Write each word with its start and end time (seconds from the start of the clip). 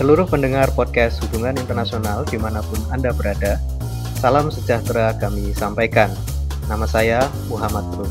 seluruh 0.00 0.24
pendengar 0.24 0.72
podcast 0.72 1.20
hubungan 1.28 1.52
internasional 1.60 2.24
di 2.24 2.40
mana 2.40 2.64
pun 2.64 2.80
Anda 2.88 3.12
berada, 3.12 3.60
salam 4.16 4.48
sejahtera 4.48 5.12
kami 5.20 5.52
sampaikan. 5.52 6.08
Nama 6.72 6.88
saya 6.88 7.28
Muhammad 7.52 7.84
Rum. 8.00 8.08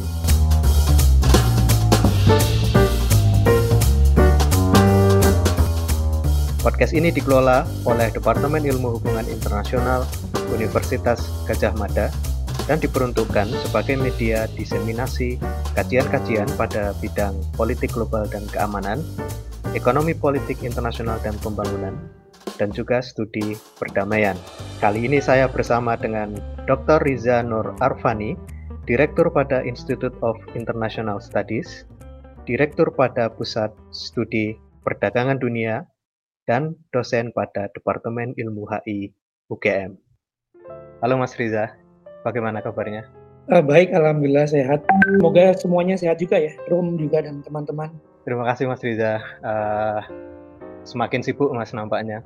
Podcast 6.61 6.93
ini 6.93 7.09
dikelola 7.09 7.65
oleh 7.89 8.13
Departemen 8.13 8.61
Ilmu 8.69 9.01
Hubungan 9.01 9.25
Internasional 9.25 10.05
Universitas 10.53 11.25
Gajah 11.49 11.73
Mada 11.73 12.13
dan 12.69 12.77
diperuntukkan 12.77 13.49
sebagai 13.65 13.97
media 13.97 14.45
diseminasi 14.53 15.41
kajian-kajian 15.73 16.53
pada 16.53 16.93
bidang 17.01 17.33
politik 17.57 17.97
global 17.97 18.29
dan 18.29 18.45
keamanan, 18.53 19.01
ekonomi 19.77 20.17
politik 20.17 20.65
internasional 20.65 21.21
dan 21.21 21.37
pembangunan, 21.45 21.93
dan 22.57 22.73
juga 22.73 23.05
studi 23.05 23.53
perdamaian. 23.77 24.33
Kali 24.81 25.05
ini 25.05 25.21
saya 25.21 25.45
bersama 25.45 25.93
dengan 25.93 26.33
Dr. 26.65 27.05
Riza 27.05 27.45
Nur 27.45 27.77
Arfani, 27.77 28.33
Direktur 28.89 29.29
pada 29.29 29.61
Institute 29.61 30.15
of 30.25 30.41
International 30.57 31.21
Studies, 31.21 31.85
Direktur 32.49 32.89
pada 32.89 33.29
Pusat 33.29 33.69
Studi 33.93 34.57
Perdagangan 34.81 35.37
Dunia, 35.37 35.85
dan 36.49 36.73
dosen 36.89 37.29
pada 37.29 37.69
Departemen 37.77 38.33
Ilmu 38.33 38.65
HI 38.65 39.13
UGM. 39.53 39.93
Halo 41.05 41.21
Mas 41.21 41.37
Riza. 41.37 41.77
Bagaimana 42.25 42.65
kabarnya? 42.65 43.05
Uh, 43.53 43.61
baik, 43.61 43.93
alhamdulillah 43.93 44.49
sehat. 44.49 44.81
Semoga 45.05 45.53
semuanya 45.57 45.95
sehat 45.95 46.17
juga 46.17 46.41
ya, 46.41 46.53
Rum 46.73 46.97
juga 46.97 47.21
dan 47.21 47.45
teman-teman. 47.45 48.08
Terima 48.29 48.45
kasih 48.45 48.69
Mas 48.69 48.85
Riza. 48.85 49.17
Uh, 49.41 50.05
semakin 50.85 51.25
sibuk 51.25 51.49
Mas 51.49 51.73
nampaknya. 51.73 52.21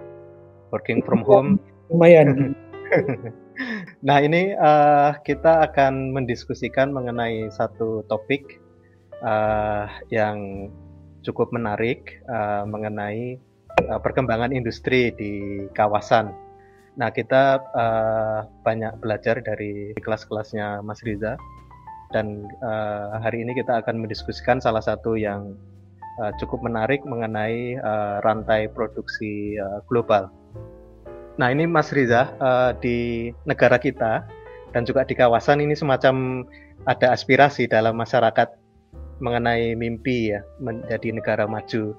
Working 0.75 0.99
from 1.07 1.23
home. 1.23 1.63
Lumayan. 1.87 2.59
nah 4.07 4.19
ini 4.19 4.51
uh, 4.51 5.15
kita 5.23 5.63
akan 5.71 6.11
mendiskusikan 6.11 6.91
mengenai 6.91 7.47
satu 7.55 8.03
topik 8.11 8.59
uh, 9.23 9.87
yang 10.11 10.67
cukup 11.23 11.55
menarik 11.55 12.19
uh, 12.27 12.67
mengenai 12.67 13.39
uh, 13.87 13.95
perkembangan 14.03 14.51
industri 14.51 15.15
di 15.15 15.63
kawasan 15.71 16.35
Nah, 16.93 17.09
kita 17.09 17.57
uh, 17.73 18.45
banyak 18.61 19.01
belajar 19.01 19.41
dari 19.41 19.97
kelas-kelasnya 19.97 20.85
Mas 20.85 21.01
Riza 21.01 21.41
dan 22.13 22.45
uh, 22.61 23.17
hari 23.17 23.41
ini 23.41 23.57
kita 23.57 23.81
akan 23.81 24.05
mendiskusikan 24.05 24.61
salah 24.61 24.85
satu 24.85 25.17
yang 25.17 25.57
uh, 26.21 26.31
cukup 26.41 26.61
menarik 26.65 27.01
mengenai 27.07 27.77
uh, 27.79 28.21
rantai 28.21 28.69
produksi 28.69 29.57
uh, 29.57 29.79
global. 29.87 30.29
Nah, 31.37 31.49
ini 31.49 31.65
Mas 31.65 31.89
Riza 31.89 32.33
uh, 32.37 32.71
di 32.77 33.29
negara 33.49 33.81
kita 33.81 34.21
dan 34.73 34.85
juga 34.85 35.05
di 35.05 35.17
kawasan 35.17 35.61
ini 35.65 35.73
semacam 35.73 36.45
ada 36.85 37.13
aspirasi 37.13 37.65
dalam 37.65 37.97
masyarakat 37.97 38.53
mengenai 39.21 39.73
mimpi 39.73 40.33
ya 40.35 40.41
menjadi 40.61 41.09
negara 41.15 41.45
maju. 41.49 41.97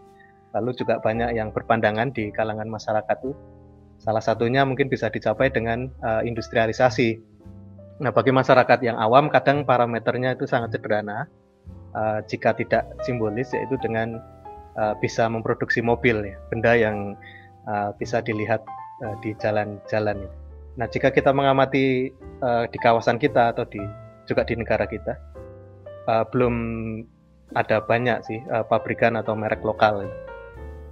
Lalu 0.54 0.70
juga 0.78 1.02
banyak 1.02 1.34
yang 1.34 1.50
berpandangan 1.50 2.14
di 2.14 2.30
kalangan 2.30 2.70
masyarakat 2.70 3.16
itu 3.26 3.34
Salah 4.04 4.20
satunya 4.20 4.68
mungkin 4.68 4.92
bisa 4.92 5.08
dicapai 5.08 5.48
dengan 5.48 5.88
uh, 6.04 6.20
industrialisasi. 6.20 7.16
Nah, 8.04 8.12
bagi 8.12 8.36
masyarakat 8.36 8.84
yang 8.84 9.00
awam, 9.00 9.30
kadang 9.32 9.64
parameternya 9.64 10.34
itu 10.36 10.44
sangat 10.44 10.76
sederhana. 10.76 11.30
Uh, 11.94 12.18
jika 12.26 12.50
tidak 12.58 12.90
simbolis, 13.06 13.54
yaitu 13.54 13.78
dengan 13.78 14.18
uh, 14.74 14.98
bisa 14.98 15.30
memproduksi 15.30 15.78
mobil, 15.78 16.26
ya, 16.26 16.34
benda 16.50 16.74
yang 16.74 17.14
uh, 17.70 17.94
bisa 17.94 18.18
dilihat 18.18 18.66
uh, 19.06 19.14
di 19.22 19.30
jalan-jalan. 19.38 20.26
Nah, 20.74 20.90
jika 20.90 21.14
kita 21.14 21.30
mengamati 21.30 22.10
uh, 22.42 22.66
di 22.66 22.78
kawasan 22.82 23.22
kita 23.22 23.54
atau 23.54 23.62
di 23.70 23.78
juga 24.26 24.42
di 24.42 24.58
negara 24.58 24.90
kita, 24.90 25.14
uh, 26.10 26.26
belum 26.34 26.54
ada 27.54 27.78
banyak 27.78 28.18
sih 28.26 28.42
uh, 28.50 28.66
pabrikan 28.66 29.14
atau 29.14 29.38
merek 29.38 29.62
lokal. 29.62 30.02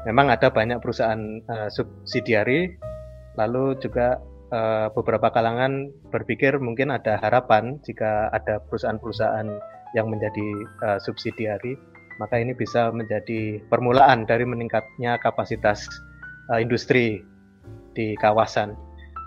Memang 0.07 0.31
ada 0.31 0.55
banyak 0.55 0.79
perusahaan 0.79 1.43
uh, 1.51 1.67
subsidiari 1.67 2.79
Lalu 3.37 3.81
juga 3.81 4.21
beberapa 4.93 5.33
kalangan 5.33 5.89
berpikir 6.13 6.61
mungkin 6.61 6.93
ada 6.93 7.17
harapan 7.17 7.81
jika 7.89 8.29
ada 8.37 8.61
perusahaan-perusahaan 8.69 9.49
yang 9.93 10.09
menjadi 10.09 10.49
uh, 10.85 10.99
subsidiari, 11.03 11.77
maka 12.21 12.39
ini 12.41 12.53
bisa 12.57 12.93
menjadi 12.93 13.61
permulaan 13.69 14.25
dari 14.29 14.45
meningkatnya 14.45 15.17
kapasitas 15.21 15.85
uh, 16.53 16.61
industri 16.61 17.23
di 17.93 18.17
kawasan. 18.21 18.77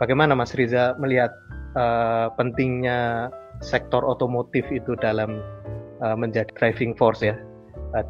Bagaimana 0.02 0.36
Mas 0.36 0.52
Riza 0.58 0.98
melihat 1.00 1.32
uh, 1.78 2.34
pentingnya 2.36 3.32
sektor 3.64 4.04
otomotif 4.04 4.68
itu 4.74 4.98
dalam 5.00 5.40
uh, 6.04 6.18
menjadi 6.18 6.52
driving 6.60 6.98
force 6.98 7.24
ya 7.24 7.38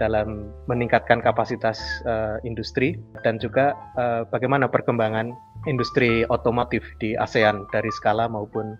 dalam 0.01 0.49
meningkatkan 0.65 1.21
kapasitas 1.21 1.77
uh, 2.09 2.41
industri 2.41 2.97
dan 3.21 3.37
juga 3.37 3.77
uh, 4.01 4.25
bagaimana 4.33 4.65
perkembangan 4.65 5.29
industri 5.69 6.25
otomotif 6.33 6.81
di 6.97 7.13
ASEAN 7.13 7.69
dari 7.69 7.93
skala 7.93 8.25
maupun 8.25 8.73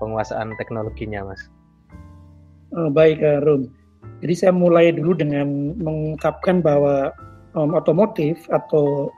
penguasaan 0.00 0.56
teknologinya, 0.56 1.28
Mas? 1.28 1.42
Oh, 2.76 2.92
baik, 2.92 3.24
uh, 3.24 3.40
Rum. 3.44 3.72
Jadi 4.20 4.34
saya 4.34 4.52
mulai 4.52 4.90
dulu 4.90 5.14
dengan 5.14 5.78
mengungkapkan 5.78 6.60
bahwa 6.60 7.14
um, 7.54 7.72
otomotif 7.72 8.36
atau 8.50 9.08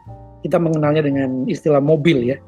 kita 0.45 0.61
mengenalnya 0.61 1.05
dengan 1.05 1.49
istilah 1.49 1.81
mobil 1.81 2.37
ya. 2.37 2.39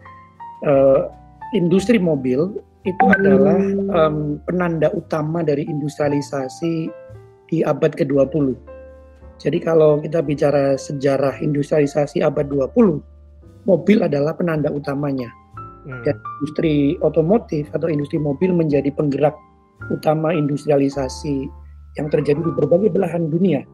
Uh, 0.63 1.11
industri 1.57 1.99
mobil 1.99 2.55
itu 2.83 3.05
adalah 3.09 3.59
um, 3.95 4.39
penanda 4.47 4.91
utama 4.95 5.43
dari 5.43 5.67
industrialisasi 5.67 6.91
di 7.51 7.63
abad 7.63 7.95
ke-20. 7.95 8.59
Jadi 9.43 9.59
kalau 9.59 9.99
kita 9.99 10.23
bicara 10.23 10.79
sejarah 10.79 11.39
industrialisasi 11.43 12.23
abad 12.23 12.47
20, 12.47 13.03
mobil 13.67 13.99
adalah 14.03 14.35
penanda 14.35 14.71
utamanya. 14.71 15.31
Hmm. 15.83 16.03
Dan 16.07 16.15
industri 16.39 16.95
otomotif 17.03 17.67
atau 17.75 17.91
industri 17.91 18.19
mobil 18.23 18.55
menjadi 18.55 18.91
penggerak 18.95 19.35
utama 19.91 20.31
industrialisasi 20.37 21.49
yang 21.99 22.09
terjadi 22.13 22.39
di 22.39 22.53
berbagai 22.55 22.93
belahan 22.93 23.29
dunia, 23.33 23.67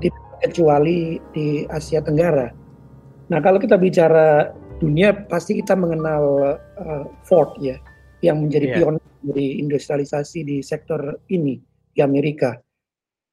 tidak 0.00 0.22
kecuali 0.42 1.18
di 1.34 1.66
Asia 1.66 2.02
Tenggara. 2.02 2.50
Nah, 3.28 3.38
kalau 3.44 3.60
kita 3.60 3.76
bicara 3.76 4.50
dunia, 4.78 5.12
pasti 5.26 5.58
kita 5.58 5.74
mengenal 5.74 6.56
uh, 6.78 7.04
Ford 7.26 7.54
ya, 7.60 7.76
yang 8.24 8.46
menjadi 8.46 8.66
yeah. 8.72 8.76
pionir 8.80 9.06
dari 9.22 9.60
industrialisasi 9.60 10.46
di 10.46 10.56
sektor 10.62 11.18
ini 11.28 11.58
di 11.92 12.00
Amerika. 12.00 12.56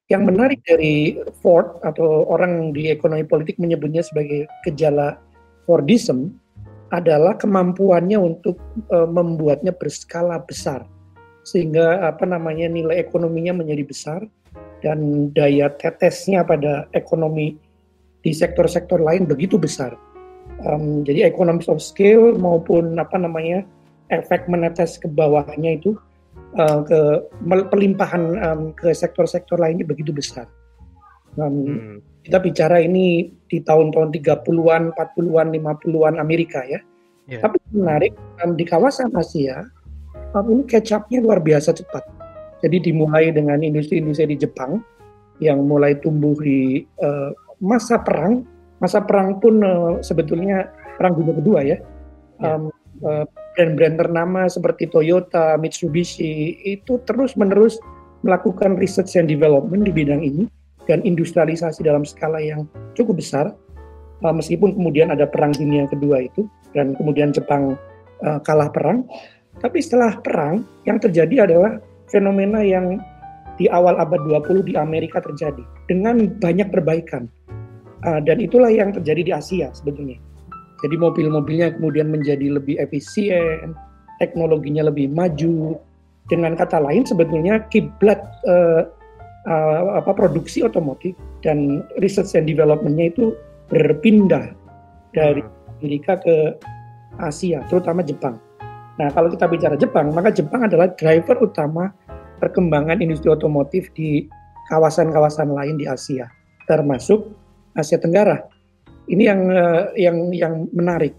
Yang 0.06 0.24
menarik 0.30 0.60
dari 0.70 1.18
Ford 1.42 1.82
atau 1.82 2.30
orang 2.30 2.70
di 2.78 2.94
ekonomi 2.94 3.26
politik 3.26 3.58
menyebutnya 3.58 4.06
sebagai 4.06 4.46
gejala 4.62 5.18
Fordism 5.66 6.30
adalah 6.94 7.34
kemampuannya 7.42 8.18
untuk 8.22 8.62
uh, 8.94 9.10
membuatnya 9.10 9.74
berskala 9.74 10.38
besar 10.46 10.86
sehingga 11.46 12.02
apa 12.04 12.26
namanya 12.26 12.66
nilai 12.66 12.98
ekonominya 13.00 13.62
menjadi 13.62 13.84
besar 13.86 14.20
dan 14.82 15.30
daya 15.32 15.70
tetesnya 15.78 16.42
pada 16.42 16.90
ekonomi 16.98 17.56
di 18.26 18.32
sektor-sektor 18.34 18.98
lain 18.98 19.30
begitu 19.30 19.56
besar. 19.62 19.94
Um, 20.66 21.06
jadi 21.06 21.30
economies 21.30 21.70
of 21.70 21.80
scale 21.80 22.34
maupun 22.34 22.98
apa 22.98 23.22
namanya 23.22 23.62
efek 24.10 24.50
menetes 24.50 24.98
ke 24.98 25.06
bawahnya 25.06 25.78
itu 25.78 25.94
uh, 26.58 26.82
ke 26.82 27.00
pelimpahan 27.46 28.24
um, 28.42 28.62
ke 28.74 28.90
sektor-sektor 28.92 29.62
lainnya 29.62 29.86
begitu 29.86 30.10
besar. 30.10 30.50
Um, 31.38 31.54
hmm 31.70 32.16
kita 32.26 32.42
bicara 32.42 32.82
ini 32.82 33.30
di 33.46 33.62
tahun-tahun 33.62 34.10
30-an, 34.10 34.98
40-an, 34.98 35.48
50-an 35.54 36.16
Amerika 36.18 36.66
ya. 36.66 36.82
Yeah. 37.30 37.46
Tapi 37.46 37.62
menarik 37.70 38.18
di 38.58 38.66
kawasan 38.66 39.14
Asia 39.14 39.62
ini 40.34 40.64
catch-up-nya 40.66 41.20
luar 41.22 41.40
biasa 41.40 41.76
cepat. 41.76 42.04
Jadi 42.64 42.92
dimulai 42.92 43.30
dengan 43.30 43.62
industri-industri 43.62 44.34
di 44.34 44.38
Jepang 44.42 44.82
yang 45.44 45.68
mulai 45.68 46.00
tumbuh 46.00 46.34
di 46.40 46.88
uh, 47.04 47.32
masa 47.62 48.02
perang. 48.02 48.48
Masa 48.80 49.04
perang 49.04 49.40
pun 49.40 49.62
uh, 49.62 50.00
sebetulnya 50.02 50.72
perang 50.98 51.16
dunia 51.16 51.36
kedua 51.38 51.60
ya. 51.64 51.78
Yeah. 51.78 51.82
Um, 52.42 52.64
uh, 53.06 53.24
brand-brand 53.56 53.96
ternama 54.00 54.52
seperti 54.52 54.92
Toyota, 54.92 55.56
Mitsubishi 55.56 56.60
itu 56.68 57.00
terus-menerus 57.08 57.80
melakukan 58.28 58.76
research 58.76 59.16
and 59.16 59.32
development 59.32 59.88
di 59.88 59.94
bidang 59.96 60.20
ini 60.20 60.50
dan 60.86 61.02
industrialisasi 61.06 61.86
dalam 61.86 62.04
skala 62.04 62.42
yang 62.42 62.68
cukup 62.94 63.22
besar 63.22 63.54
uh, 64.26 64.34
meskipun 64.34 64.76
kemudian 64.76 65.14
ada 65.14 65.30
perang 65.30 65.54
dunia 65.54 65.90
kedua 65.90 66.26
itu 66.26 66.50
dan 66.74 66.94
kemudian 66.98 67.32
Jepang 67.32 67.78
uh, 68.26 68.40
kalah 68.44 68.70
perang 68.74 69.08
tapi 69.66 69.82
setelah 69.82 70.22
perang 70.22 70.62
yang 70.86 71.02
terjadi 71.02 71.50
adalah 71.50 71.82
fenomena 72.14 72.62
yang 72.62 73.02
di 73.58 73.66
awal 73.66 73.98
abad 73.98 74.22
20 74.30 74.70
di 74.70 74.78
Amerika 74.78 75.18
terjadi 75.18 75.66
dengan 75.90 76.30
banyak 76.38 76.70
perbaikan 76.70 77.26
uh, 78.06 78.22
dan 78.22 78.38
itulah 78.38 78.70
yang 78.70 78.94
terjadi 78.94 79.22
di 79.26 79.34
Asia 79.34 79.74
sebetulnya 79.74 80.22
Jadi 80.86 81.02
mobil-mobilnya 81.02 81.82
kemudian 81.82 82.14
menjadi 82.14 82.62
lebih 82.62 82.78
efisien, 82.78 83.74
teknologinya 84.22 84.86
lebih 84.86 85.10
maju. 85.10 85.82
Dengan 86.30 86.54
kata 86.54 86.78
lain 86.78 87.08
sebetulnya 87.08 87.66
kiblat 87.74 88.22
uh, 88.46 88.86
uh, 89.50 89.82
apa 89.98 90.14
produksi 90.14 90.62
otomotif 90.62 91.18
dan 91.42 91.82
research 92.02 92.38
and 92.38 92.46
developmentnya 92.46 93.14
itu 93.14 93.34
berpindah 93.72 94.54
dari 95.16 95.42
hmm. 95.42 95.80
Amerika 95.80 96.22
ke 96.22 96.54
Asia, 97.18 97.66
terutama 97.72 98.06
Jepang. 98.06 98.38
Nah, 98.96 99.12
kalau 99.12 99.28
kita 99.28 99.46
bicara 99.52 99.76
Jepang, 99.76 100.16
maka 100.16 100.32
Jepang 100.32 100.64
adalah 100.64 100.88
driver 100.96 101.36
utama 101.44 101.92
perkembangan 102.40 103.04
industri 103.04 103.28
otomotif 103.28 103.92
di 103.92 104.28
kawasan-kawasan 104.72 105.52
lain 105.52 105.76
di 105.80 105.86
Asia, 105.86 106.32
termasuk 106.68 107.28
Asia 107.76 108.00
Tenggara. 108.00 108.48
Ini 109.06 109.24
yang 109.28 109.42
uh, 109.52 109.84
yang 110.00 110.18
yang 110.34 110.54
menarik. 110.74 111.14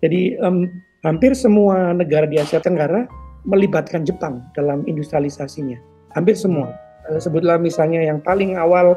Jadi 0.00 0.34
um, 0.40 0.66
hampir 1.04 1.36
semua 1.36 1.92
negara 1.92 2.26
di 2.26 2.40
Asia 2.40 2.58
Tenggara 2.58 3.06
melibatkan 3.44 4.02
Jepang 4.02 4.40
dalam 4.56 4.82
industrialisasinya. 4.88 5.76
Hampir 6.16 6.34
semua. 6.34 6.72
Uh, 7.06 7.20
sebutlah 7.20 7.60
misalnya 7.60 8.00
yang 8.02 8.18
paling 8.24 8.56
awal 8.56 8.96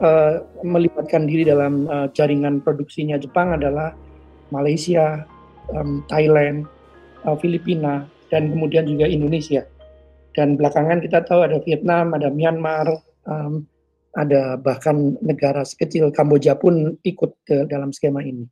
uh, 0.00 0.40
melibatkan 0.62 1.28
diri 1.28 1.44
dalam 1.44 1.90
uh, 1.90 2.08
jaringan 2.14 2.62
produksinya 2.62 3.20
Jepang 3.20 3.52
adalah 3.52 3.92
Malaysia, 4.54 5.26
um, 5.74 6.00
Thailand, 6.08 6.64
Filipina, 7.34 8.06
dan 8.30 8.54
kemudian 8.54 8.86
juga 8.86 9.10
Indonesia. 9.10 9.66
Dan 10.36 10.54
belakangan 10.54 11.02
kita 11.02 11.26
tahu 11.26 11.42
ada 11.42 11.58
Vietnam, 11.64 12.14
ada 12.14 12.30
Myanmar, 12.30 13.02
um, 13.26 13.66
ada 14.16 14.56
bahkan 14.56 15.16
negara 15.20 15.64
sekecil 15.64 16.08
Kamboja 16.14 16.56
pun 16.56 16.96
ikut 17.04 17.36
ke 17.44 17.66
dalam 17.68 17.90
skema 17.90 18.22
ini. 18.22 18.46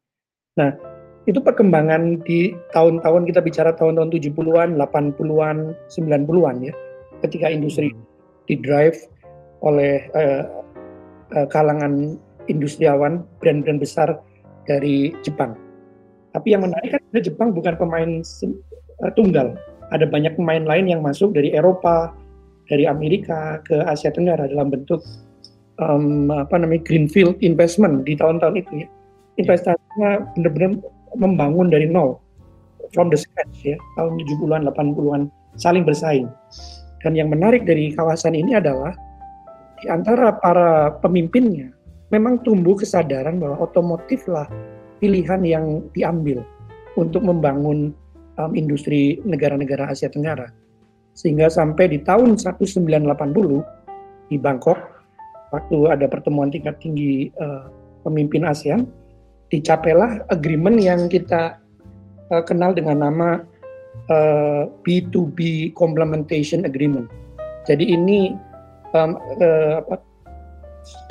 Nah, 0.61 0.73
itu 1.25 1.41
perkembangan 1.41 2.21
di 2.25 2.53
tahun-tahun 2.77 3.25
kita 3.33 3.41
bicara 3.41 3.71
tahun-tahun 3.73 4.13
70-an, 4.13 4.77
80-an, 4.77 5.57
90-an 5.89 6.57
ya. 6.69 6.75
Ketika 7.25 7.49
industri 7.49 7.93
hmm. 7.93 8.05
di 8.45 8.55
drive 8.61 8.99
oleh 9.65 10.05
uh, 10.13 10.45
uh, 11.33 11.47
kalangan 11.49 12.21
industriawan 12.53 13.25
brand-brand 13.41 13.81
besar 13.81 14.21
dari 14.69 15.17
Jepang. 15.25 15.64
Tapi 16.35 16.51
yang 16.51 16.67
menarik 16.67 16.99
kan 16.99 17.03
Jepang 17.23 17.55
bukan 17.55 17.79
pemain 17.79 18.11
tunggal. 19.15 19.55
Ada 19.95 20.11
banyak 20.11 20.35
pemain 20.35 20.67
lain 20.67 20.91
yang 20.91 21.01
masuk 21.07 21.31
dari 21.31 21.55
Eropa, 21.55 22.11
dari 22.67 22.91
Amerika 22.91 23.63
ke 23.63 23.79
Asia 23.87 24.11
Tenggara 24.11 24.51
dalam 24.51 24.75
bentuk 24.75 25.05
um, 25.79 26.33
apa 26.35 26.59
namanya 26.59 26.83
greenfield 26.83 27.39
investment 27.39 28.03
di 28.03 28.19
tahun-tahun 28.19 28.59
itu 28.59 28.73
ya. 28.83 28.89
Investasinya 29.39 30.11
benar-benar 30.35 30.83
membangun 31.15 31.71
dari 31.71 31.87
nol 31.87 32.19
from 32.95 33.11
the 33.11 33.19
scratch 33.19 33.63
ya 33.63 33.79
tahun 33.95 34.19
70-an 34.19 34.67
80-an 34.67 35.31
saling 35.55 35.87
bersaing. 35.87 36.27
Dan 37.03 37.15
yang 37.15 37.31
menarik 37.31 37.69
dari 37.69 37.93
kawasan 37.93 38.35
ini 38.35 38.59
adalah 38.59 38.97
di 39.79 39.87
antara 39.93 40.35
para 40.41 40.97
pemimpinnya 41.05 41.71
memang 42.09 42.41
tumbuh 42.43 42.79
kesadaran 42.79 43.37
bahwa 43.37 43.61
otomotif 43.61 44.25
lah 44.31 44.49
pilihan 45.05 45.45
yang 45.45 45.85
diambil 45.93 46.41
untuk 46.97 47.21
membangun 47.21 47.93
um, 48.41 48.53
industri 48.57 49.21
negara-negara 49.29 49.93
Asia 49.93 50.09
Tenggara 50.09 50.49
sehingga 51.13 51.53
sampai 51.53 51.93
di 51.93 52.01
tahun 52.01 52.41
1980 52.41 54.33
di 54.33 54.37
Bangkok 54.41 54.81
waktu 55.53 55.79
ada 55.93 56.09
pertemuan 56.09 56.49
tingkat 56.49 56.81
tinggi 56.81 57.29
uh, 57.37 57.69
pemimpin 58.03 58.43
ASEAN, 58.49 58.89
dicapailah 59.53 60.27
agreement 60.33 60.81
yang 60.81 61.07
kita 61.07 61.63
uh, 62.35 62.43
kenal 62.43 62.75
dengan 62.75 63.07
nama 63.07 63.29
uh, 64.11 64.67
B2B 64.83 65.71
Complementation 65.79 66.67
Agreement. 66.67 67.07
Jadi 67.65 67.95
ini 67.95 68.35
um, 68.93 69.15
uh, 69.39 69.81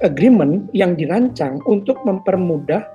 agreement 0.06 0.70
yang 0.76 0.94
dirancang 0.94 1.64
untuk 1.66 1.98
mempermudah 2.06 2.86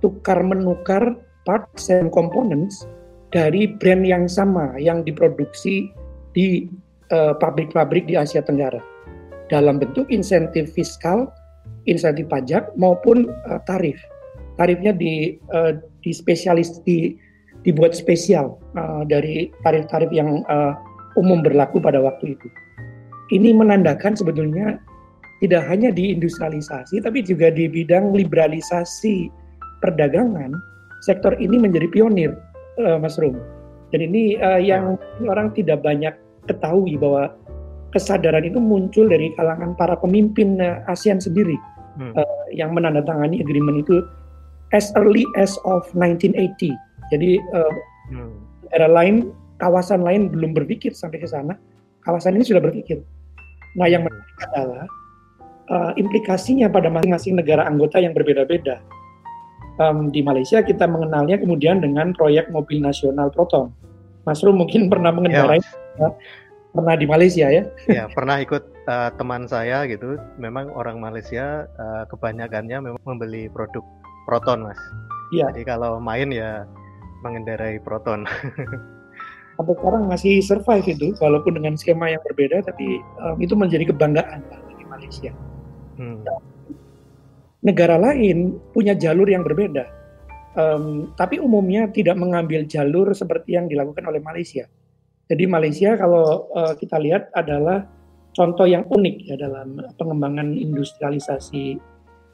tukar 0.00 0.40
menukar 0.42 1.16
parts 1.42 1.88
and 1.88 2.12
components 2.14 2.86
dari 3.34 3.68
brand 3.76 4.04
yang 4.04 4.24
sama 4.30 4.76
yang 4.80 5.04
diproduksi 5.04 5.90
di 6.32 6.68
pabrik-pabrik 7.10 8.04
uh, 8.04 8.08
di 8.08 8.14
Asia 8.16 8.44
Tenggara 8.44 8.80
dalam 9.48 9.80
bentuk 9.80 10.08
insentif 10.12 10.72
fiskal, 10.76 11.28
insentif 11.88 12.28
pajak 12.28 12.68
maupun 12.76 13.32
uh, 13.48 13.60
tarif. 13.64 13.96
Tarifnya 14.60 14.92
di 14.92 15.38
uh, 15.54 15.76
di 16.04 16.10
spesialis 16.12 16.82
di 16.84 17.16
dibuat 17.66 17.96
spesial 17.96 18.54
uh, 18.78 19.02
dari 19.08 19.50
tarif-tarif 19.66 20.10
yang 20.14 20.46
uh, 20.46 20.76
umum 21.18 21.42
berlaku 21.42 21.82
pada 21.82 21.98
waktu 21.98 22.38
itu. 22.38 22.48
Ini 23.34 23.52
menandakan 23.52 24.16
sebetulnya 24.16 24.78
tidak 25.38 25.66
hanya 25.70 25.94
di 25.94 26.10
industrialisasi 26.14 27.02
tapi 27.02 27.22
juga 27.22 27.52
di 27.54 27.70
bidang 27.70 28.10
liberalisasi 28.10 29.30
perdagangan 29.80 30.54
sektor 31.02 31.34
ini 31.38 31.58
menjadi 31.58 31.86
pionir, 31.90 32.34
uh, 32.82 32.98
Mas 32.98 33.18
Rum. 33.20 33.38
Dan 33.94 34.12
ini 34.12 34.36
uh, 34.36 34.60
yang 34.60 35.00
orang 35.24 35.54
tidak 35.56 35.80
banyak 35.80 36.12
ketahui 36.44 37.00
bahwa 37.00 37.32
kesadaran 37.96 38.44
itu 38.44 38.60
muncul 38.60 39.08
dari 39.08 39.32
kalangan 39.36 39.72
para 39.78 39.96
pemimpin 39.96 40.60
uh, 40.60 40.84
ASEAN 40.90 41.22
sendiri 41.22 41.56
hmm. 41.96 42.12
uh, 42.16 42.44
yang 42.52 42.76
menandatangani 42.76 43.40
agreement 43.40 43.80
itu 43.80 44.04
as 44.76 44.92
early 45.00 45.24
as 45.40 45.56
of 45.64 45.88
1980. 45.96 46.76
Jadi 47.08 47.40
uh, 47.56 47.72
hmm. 48.12 48.32
negara 48.68 48.88
lain, 48.92 49.32
kawasan 49.62 50.04
lain 50.04 50.28
belum 50.28 50.52
berpikir 50.52 50.92
sampai 50.92 51.24
ke 51.24 51.28
sana, 51.28 51.56
kawasan 52.04 52.36
ini 52.36 52.44
sudah 52.44 52.60
berpikir. 52.60 53.00
Nah, 53.76 53.88
yang 53.88 54.04
menarik 54.04 54.38
adalah 54.52 54.84
uh, 55.72 55.92
implikasinya 55.96 56.68
pada 56.68 56.92
masing-masing 56.92 57.40
negara 57.40 57.64
anggota 57.64 58.00
yang 58.00 58.12
berbeda-beda. 58.12 58.80
Um, 59.78 60.10
di 60.10 60.26
Malaysia 60.26 60.58
kita 60.58 60.90
mengenalnya 60.90 61.38
kemudian 61.38 61.78
dengan 61.78 62.10
proyek 62.10 62.50
mobil 62.50 62.82
nasional 62.82 63.30
Proton. 63.30 63.70
Mas 64.26 64.42
Rum 64.42 64.58
mungkin 64.58 64.90
pernah 64.90 65.14
mengendarai 65.14 65.62
yeah 65.62 66.10
pernah 66.78 66.94
di 66.94 67.06
Malaysia 67.08 67.46
ya? 67.48 67.66
Ya 67.88 68.04
pernah 68.06 68.38
ikut 68.38 68.62
uh, 68.86 69.10
teman 69.16 69.48
saya 69.48 69.82
gitu. 69.88 70.20
Memang 70.36 70.70
orang 70.70 71.00
Malaysia 71.00 71.66
uh, 71.74 72.04
kebanyakannya 72.06 72.78
memang 72.78 73.02
membeli 73.02 73.48
produk 73.50 73.84
Proton 74.28 74.68
mas. 74.68 74.78
Iya. 75.32 75.50
Jadi 75.52 75.64
kalau 75.66 75.98
main 75.98 76.30
ya 76.30 76.68
mengendarai 77.24 77.80
Proton. 77.82 78.28
Sampai 79.58 79.74
sekarang 79.74 80.06
masih 80.06 80.38
survive 80.38 80.86
itu, 80.86 81.18
walaupun 81.18 81.58
dengan 81.58 81.74
skema 81.74 82.14
yang 82.14 82.22
berbeda, 82.30 82.62
tapi 82.62 83.02
um, 83.18 83.34
itu 83.42 83.58
menjadi 83.58 83.90
kebanggaan 83.90 84.38
bagi 84.46 84.86
Malaysia. 84.86 85.34
Hmm. 85.98 86.22
Negara 87.58 87.98
lain 87.98 88.54
punya 88.70 88.94
jalur 88.94 89.26
yang 89.26 89.42
berbeda, 89.42 89.82
um, 90.54 91.10
tapi 91.18 91.42
umumnya 91.42 91.90
tidak 91.90 92.14
mengambil 92.14 92.62
jalur 92.70 93.10
seperti 93.10 93.58
yang 93.58 93.66
dilakukan 93.66 94.06
oleh 94.06 94.22
Malaysia. 94.22 94.70
Jadi 95.26 95.44
Malaysia 95.44 95.98
kalau 95.98 96.48
uh, 96.54 96.78
kita 96.78 96.96
lihat 97.02 97.34
adalah 97.34 97.84
contoh 98.32 98.62
yang 98.64 98.86
unik 98.86 99.16
ya 99.26 99.36
dalam 99.36 99.74
pengembangan 99.98 100.54
industrialisasi 100.54 101.82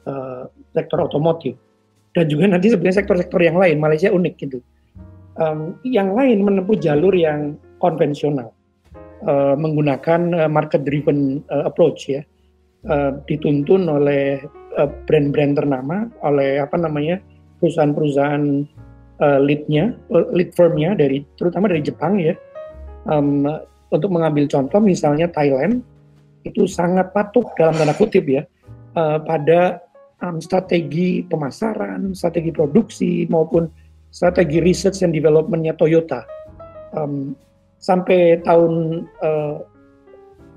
uh, 0.05 0.45
sektor 0.77 1.01
otomotif. 1.01 1.57
Dan 2.15 2.31
juga 2.31 2.47
nanti 2.47 2.71
sebenarnya 2.71 3.03
sektor-sektor 3.03 3.41
yang 3.43 3.59
lain 3.59 3.81
Malaysia 3.81 4.13
unik 4.13 4.33
gitu. 4.39 4.61
Um, 5.35 5.81
yang 5.83 6.15
lain 6.15 6.47
menempuh 6.47 6.79
jalur 6.79 7.11
yang 7.11 7.59
konvensional 7.83 8.55
uh, 9.27 9.57
menggunakan 9.59 10.31
uh, 10.31 10.47
market 10.47 10.87
driven 10.87 11.43
uh, 11.51 11.67
approach 11.67 12.07
ya. 12.07 12.23
Uh, 12.85 13.17
dituntun 13.25 13.89
oleh 13.89 14.45
brand-brand 15.07 15.55
ternama 15.55 16.11
oleh 16.21 16.59
apa 16.59 16.75
namanya 16.75 17.23
perusahaan-perusahaan 17.63 18.43
uh, 19.23 19.39
leadnya 19.39 19.95
lead 20.11 20.51
firmnya 20.51 20.93
dari 20.99 21.23
terutama 21.39 21.71
dari 21.71 21.81
Jepang 21.81 22.19
ya. 22.19 22.35
Um, 23.05 23.45
untuk 23.93 24.09
mengambil 24.09 24.49
contoh 24.49 24.81
misalnya 24.81 25.29
Thailand 25.29 25.85
itu 26.43 26.65
sangat 26.65 27.13
patuh 27.13 27.45
dalam 27.57 27.77
tanda 27.77 27.93
kutip 27.93 28.25
ya 28.25 28.43
uh, 28.97 29.21
pada 29.21 29.81
um, 30.21 30.41
strategi 30.41 31.25
pemasaran, 31.25 32.13
strategi 32.17 32.49
produksi 32.53 33.25
maupun 33.29 33.69
strategi 34.09 34.61
research 34.61 35.05
and 35.05 35.13
developmentnya 35.13 35.77
Toyota. 35.77 36.25
Um, 36.95 37.35
sampai 37.75 38.41
tahun 38.41 39.05
uh, 39.21 39.61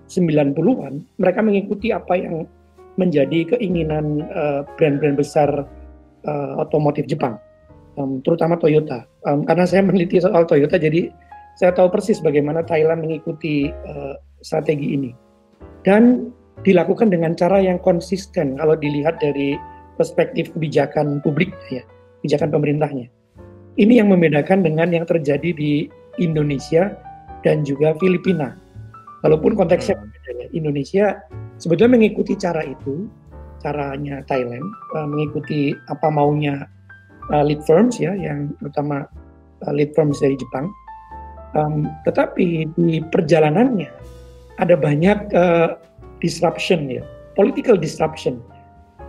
90-an 0.09 1.05
mereka 1.21 1.41
mengikuti 1.45 1.93
apa 1.93 2.17
yang 2.17 2.49
menjadi 2.99 3.55
keinginan 3.55 4.27
uh, 4.35 4.67
brand-brand 4.77 5.17
besar 5.17 5.65
uh, 6.27 6.53
otomotif 6.59 7.07
Jepang, 7.07 7.39
um, 7.95 8.19
terutama 8.27 8.59
Toyota. 8.59 9.07
Um, 9.25 9.47
karena 9.47 9.65
saya 9.65 9.87
meneliti 9.87 10.19
soal 10.19 10.45
Toyota, 10.45 10.77
jadi 10.77 11.15
saya 11.57 11.71
tahu 11.75 11.89
persis 11.95 12.19
bagaimana 12.19 12.67
Thailand 12.67 13.07
mengikuti 13.07 13.71
uh, 13.71 14.19
strategi 14.43 14.99
ini. 14.99 15.11
Dan 15.87 16.35
dilakukan 16.67 17.15
dengan 17.15 17.39
cara 17.39 17.63
yang 17.63 17.79
konsisten 17.79 18.59
kalau 18.59 18.75
dilihat 18.75 19.23
dari 19.23 19.55
perspektif 19.95 20.51
kebijakan 20.55 21.23
publik 21.23 21.55
ya, 21.71 21.87
kebijakan 22.21 22.51
pemerintahnya. 22.51 23.07
ini 23.79 24.03
yang 24.03 24.11
membedakan 24.11 24.67
dengan 24.67 24.91
yang 24.91 25.07
terjadi 25.07 25.55
di 25.55 25.87
Indonesia 26.19 26.99
dan 27.47 27.63
juga 27.63 27.95
Filipina. 28.03 28.59
Walaupun 29.23 29.55
konteksnya 29.55 29.99
hmm. 29.99 30.03
berbeda 30.03 30.31
ya. 30.35 30.47
Indonesia 30.55 31.07
sebetulnya 31.59 31.99
mengikuti 31.99 32.39
cara 32.39 32.65
itu, 32.65 33.07
caranya 33.63 34.23
Thailand, 34.31 34.65
uh, 34.95 35.07
mengikuti 35.07 35.75
apa 35.91 36.09
maunya 36.09 36.67
uh, 37.35 37.45
lead 37.45 37.63
firms 37.67 37.99
ya, 37.99 38.15
yang 38.15 38.55
terutama 38.63 39.07
uh, 39.67 39.73
lead 39.75 39.93
firms 39.93 40.23
dari 40.23 40.39
Jepang. 40.39 40.71
Um, 41.57 41.89
tetapi 42.05 42.69
di 42.77 43.01
perjalanannya 43.09 43.89
ada 44.61 44.75
banyak 44.79 45.19
uh, 45.35 45.81
disruption 46.23 46.87
ya, 46.89 47.03
political 47.35 47.75
disruption. 47.75 48.39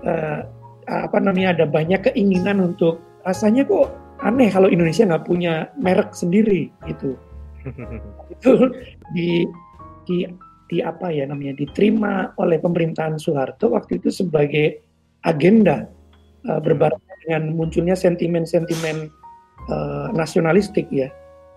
Uh, 0.06 0.48
apa 0.90 1.22
namanya 1.22 1.54
ada 1.54 1.66
banyak 1.70 2.02
keinginan 2.10 2.58
untuk 2.64 2.98
rasanya 3.22 3.62
kok 3.68 3.94
aneh 4.26 4.50
kalau 4.50 4.72
Indonesia 4.72 5.06
nggak 5.06 5.28
punya 5.28 5.70
merek 5.78 6.12
sendiri 6.16 6.74
gitu. 6.88 7.14
itu 8.34 8.52
di 9.14 9.44
di 10.08 10.26
di 10.70 10.86
apa 10.86 11.10
ya 11.10 11.26
namanya 11.26 11.58
diterima 11.58 12.32
oleh 12.38 12.62
pemerintahan 12.62 13.18
Soeharto 13.18 13.74
waktu 13.74 13.98
itu 13.98 14.14
sebagai 14.14 14.80
agenda 15.26 15.90
uh, 16.46 16.62
berbarengan 16.62 17.18
dengan 17.26 17.44
munculnya 17.58 17.98
sentimen-sentimen 17.98 19.10
uh, 19.68 20.08
nasionalistik 20.14 20.86
ya 20.94 21.10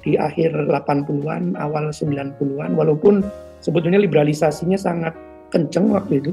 di 0.02 0.18
akhir 0.18 0.56
80-an 0.66 1.54
awal 1.60 1.92
90-an 1.94 2.74
walaupun 2.74 3.22
sebetulnya 3.62 4.02
liberalisasinya 4.02 4.80
sangat 4.80 5.14
kenceng 5.54 5.92
waktu 5.92 6.18
itu 6.24 6.32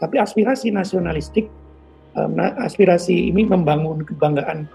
tapi 0.00 0.16
aspirasi 0.18 0.72
nasionalistik 0.72 1.50
um, 2.16 2.36
aspirasi 2.38 3.30
ini 3.32 3.46
membangun 3.46 4.04
kebanggaan 4.04 4.68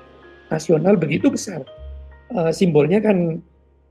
nasional 0.48 0.96
begitu 0.96 1.28
besar. 1.28 1.64
Uh, 2.32 2.52
simbolnya 2.52 3.00
kan 3.00 3.40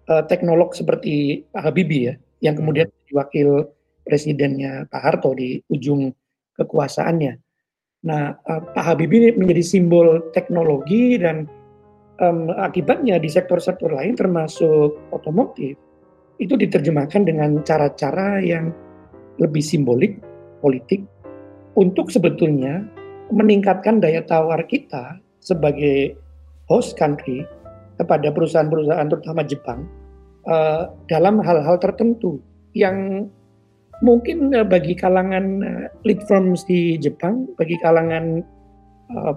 uh, 0.09 0.23
teknolog 0.29 0.77
seperti 0.77 1.45
Pak 1.53 1.73
Habibie 1.73 2.13
ya, 2.13 2.15
yang 2.41 2.57
kemudian 2.57 2.89
wakil 3.13 3.71
presidennya 4.07 4.87
Pak 4.89 5.03
Harto 5.03 5.35
di 5.35 5.59
ujung 5.73 6.13
kekuasaannya. 6.57 7.35
Nah, 8.07 8.39
uh, 8.39 8.63
Pak 8.73 8.85
Habibie 8.85 9.35
menjadi 9.35 9.63
simbol 9.65 10.31
teknologi 10.31 11.19
dan 11.19 11.51
um, 12.23 12.53
akibatnya 12.55 13.19
di 13.19 13.27
sektor-sektor 13.27 13.91
lain 13.91 14.15
termasuk 14.15 14.95
otomotif 15.11 15.75
itu 16.37 16.55
diterjemahkan 16.55 17.25
dengan 17.25 17.65
cara-cara 17.65 18.39
yang 18.45 18.71
lebih 19.41 19.65
simbolik, 19.65 20.21
politik, 20.61 21.05
untuk 21.77 22.09
sebetulnya 22.13 22.85
meningkatkan 23.33 24.01
daya 24.01 24.25
tawar 24.25 24.65
kita 24.65 25.19
sebagai 25.41 26.17
host 26.69 26.97
country 26.97 27.45
kepada 27.97 28.33
perusahaan-perusahaan 28.33 29.09
terutama 29.09 29.43
Jepang 29.45 29.89
uh, 30.47 30.91
dalam 31.11 31.43
hal-hal 31.43 31.77
tertentu 31.79 32.41
yang 32.73 33.29
mungkin 34.01 34.55
uh, 34.55 34.67
bagi 34.67 34.95
kalangan 34.97 35.63
uh, 35.63 35.87
lead 36.07 36.23
firms 36.27 36.65
di 36.65 36.97
Jepang, 36.99 37.51
bagi 37.59 37.77
kalangan 37.83 38.43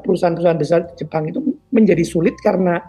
perusahaan-perusahaan 0.01 0.57
besar 0.57 0.81
Jepang 0.97 1.29
itu 1.29 1.45
menjadi 1.69 2.01
sulit 2.01 2.33
karena 2.41 2.81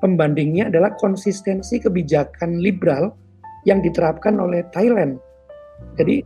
pembandingnya 0.00 0.72
adalah 0.72 0.96
konsistensi 0.96 1.76
kebijakan 1.76 2.64
liberal 2.64 3.12
yang 3.68 3.84
diterapkan 3.84 4.40
oleh 4.40 4.64
Thailand. 4.72 5.20
Jadi 6.00 6.24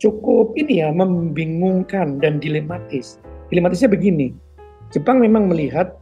cukup 0.00 0.56
ini 0.56 0.80
ya 0.80 0.88
membingungkan 0.96 2.24
dan 2.24 2.40
dilematis. 2.40 3.20
Dilematisnya 3.52 3.92
begini, 3.92 4.32
Jepang 4.88 5.20
memang 5.20 5.52
melihat 5.52 5.92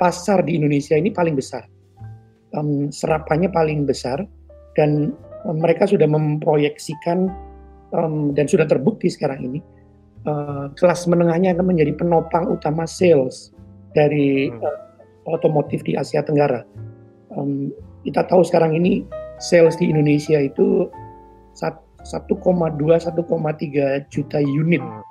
pasar 0.00 0.40
di 0.40 0.56
Indonesia 0.56 0.96
ini 0.96 1.12
paling 1.12 1.36
besar, 1.36 1.68
um, 2.56 2.88
serapannya 2.88 3.52
paling 3.52 3.84
besar, 3.84 4.24
dan 4.74 5.12
um, 5.44 5.56
mereka 5.60 5.86
sudah 5.86 6.08
memproyeksikan 6.08 7.30
um, 7.92 8.32
dan 8.32 8.48
sudah 8.48 8.66
terbukti 8.66 9.12
sekarang 9.12 9.44
ini 9.44 9.60
uh, 10.26 10.72
kelas 10.74 11.06
menengahnya 11.06 11.54
akan 11.54 11.76
menjadi 11.76 11.92
penopang 11.94 12.48
utama 12.50 12.88
sales 12.88 13.52
dari 13.92 14.50
uh, 14.50 14.76
otomotif 15.28 15.84
di 15.86 15.94
Asia 15.96 16.24
Tenggara. 16.24 16.64
Um, 17.36 17.72
kita 18.02 18.24
tahu 18.26 18.42
sekarang 18.42 18.74
ini 18.74 19.04
sales 19.38 19.76
di 19.76 19.92
Indonesia 19.92 20.40
itu 20.40 20.88
1,2 21.56 22.08
1,3 22.16 23.12
juta 24.08 24.38
unit 24.40 24.80
hmm. 24.80 25.02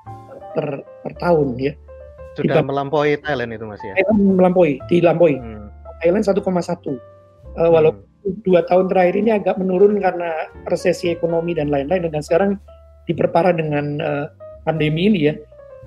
per 0.57 0.67
per 1.03 1.13
tahun 1.21 1.59
ya 1.59 1.73
sudah 2.35 2.59
Dibang, 2.59 2.67
melampaui 2.67 3.15
Thailand 3.23 3.51
itu 3.55 3.63
Mas 3.63 3.79
ya? 3.79 3.95
Thailand 3.95 4.19
melampaui, 4.35 4.73
dilampaui. 4.91 5.35
Hmm. 5.39 5.71
Thailand 6.03 6.23
1,1. 6.27 6.43
Uh, 7.55 7.67
hmm. 7.67 7.71
Walaupun 7.73 8.05
dua 8.43 8.61
tahun 8.65 8.89
terakhir 8.89 9.15
ini 9.21 9.31
agak 9.35 9.55
menurun 9.61 10.01
karena 10.01 10.49
resesi 10.67 11.13
ekonomi 11.13 11.53
dan 11.53 11.69
lain-lain 11.69 12.09
dan 12.09 12.23
sekarang 12.23 12.57
diperparah 13.05 13.53
dengan 13.53 14.01
uh, 14.01 14.25
pandemi 14.65 15.07
ini 15.07 15.19
ya. 15.31 15.33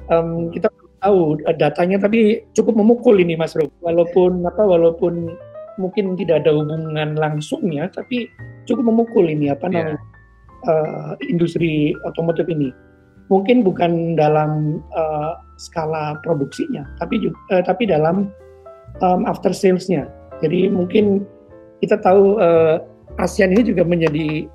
Um, 0.09 0.49
kita 0.55 0.73
tahu 1.05 1.37
uh, 1.45 1.57
datanya 1.57 2.01
tapi 2.01 2.43
cukup 2.57 2.79
memukul 2.79 3.19
ini 3.19 3.35
Mas 3.35 3.59
Rob. 3.59 3.71
Walaupun 3.83 4.47
apa 4.47 4.63
walaupun 4.65 5.29
mungkin 5.79 6.19
tidak 6.19 6.43
ada 6.43 6.51
hubungan 6.59 7.15
langsungnya 7.15 7.87
tapi 7.95 8.27
cukup 8.67 8.91
memukul 8.91 9.31
ini 9.31 9.47
apa 9.55 9.71
yeah. 9.71 9.95
namanya 9.95 9.99
uh, 10.67 11.13
industri 11.31 11.95
otomotif 12.03 12.51
ini 12.51 12.75
mungkin 13.29 13.61
bukan 13.61 14.17
dalam 14.17 14.83
uh, 14.97 15.37
skala 15.61 16.17
produksinya, 16.25 16.85
tapi 16.99 17.21
juga, 17.21 17.37
uh, 17.53 17.63
tapi 17.63 17.85
dalam 17.89 18.33
um, 19.05 19.21
after 19.29 19.53
salesnya. 19.53 20.09
Jadi 20.41 20.73
mungkin 20.73 21.29
kita 21.82 21.97
tahu 22.02 22.38
uh, 22.38 22.82
ASEAN 23.18 23.54
ini 23.54 23.62
juga 23.75 23.82
menjadi 23.87 24.47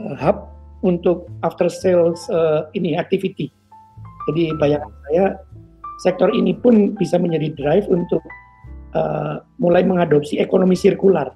uh, 0.00 0.14
hub 0.16 0.48
untuk 0.84 1.28
after 1.42 1.68
sales 1.68 2.20
uh, 2.32 2.68
ini 2.76 2.96
activity. 2.96 3.52
Jadi 4.28 4.52
bayangan 4.58 4.92
saya 5.08 5.24
sektor 6.04 6.28
ini 6.34 6.52
pun 6.52 6.92
bisa 6.98 7.16
menjadi 7.16 7.54
drive 7.56 7.86
untuk 7.88 8.20
uh, 8.92 9.40
mulai 9.62 9.86
mengadopsi 9.86 10.36
ekonomi 10.42 10.76
sirkular 10.76 11.32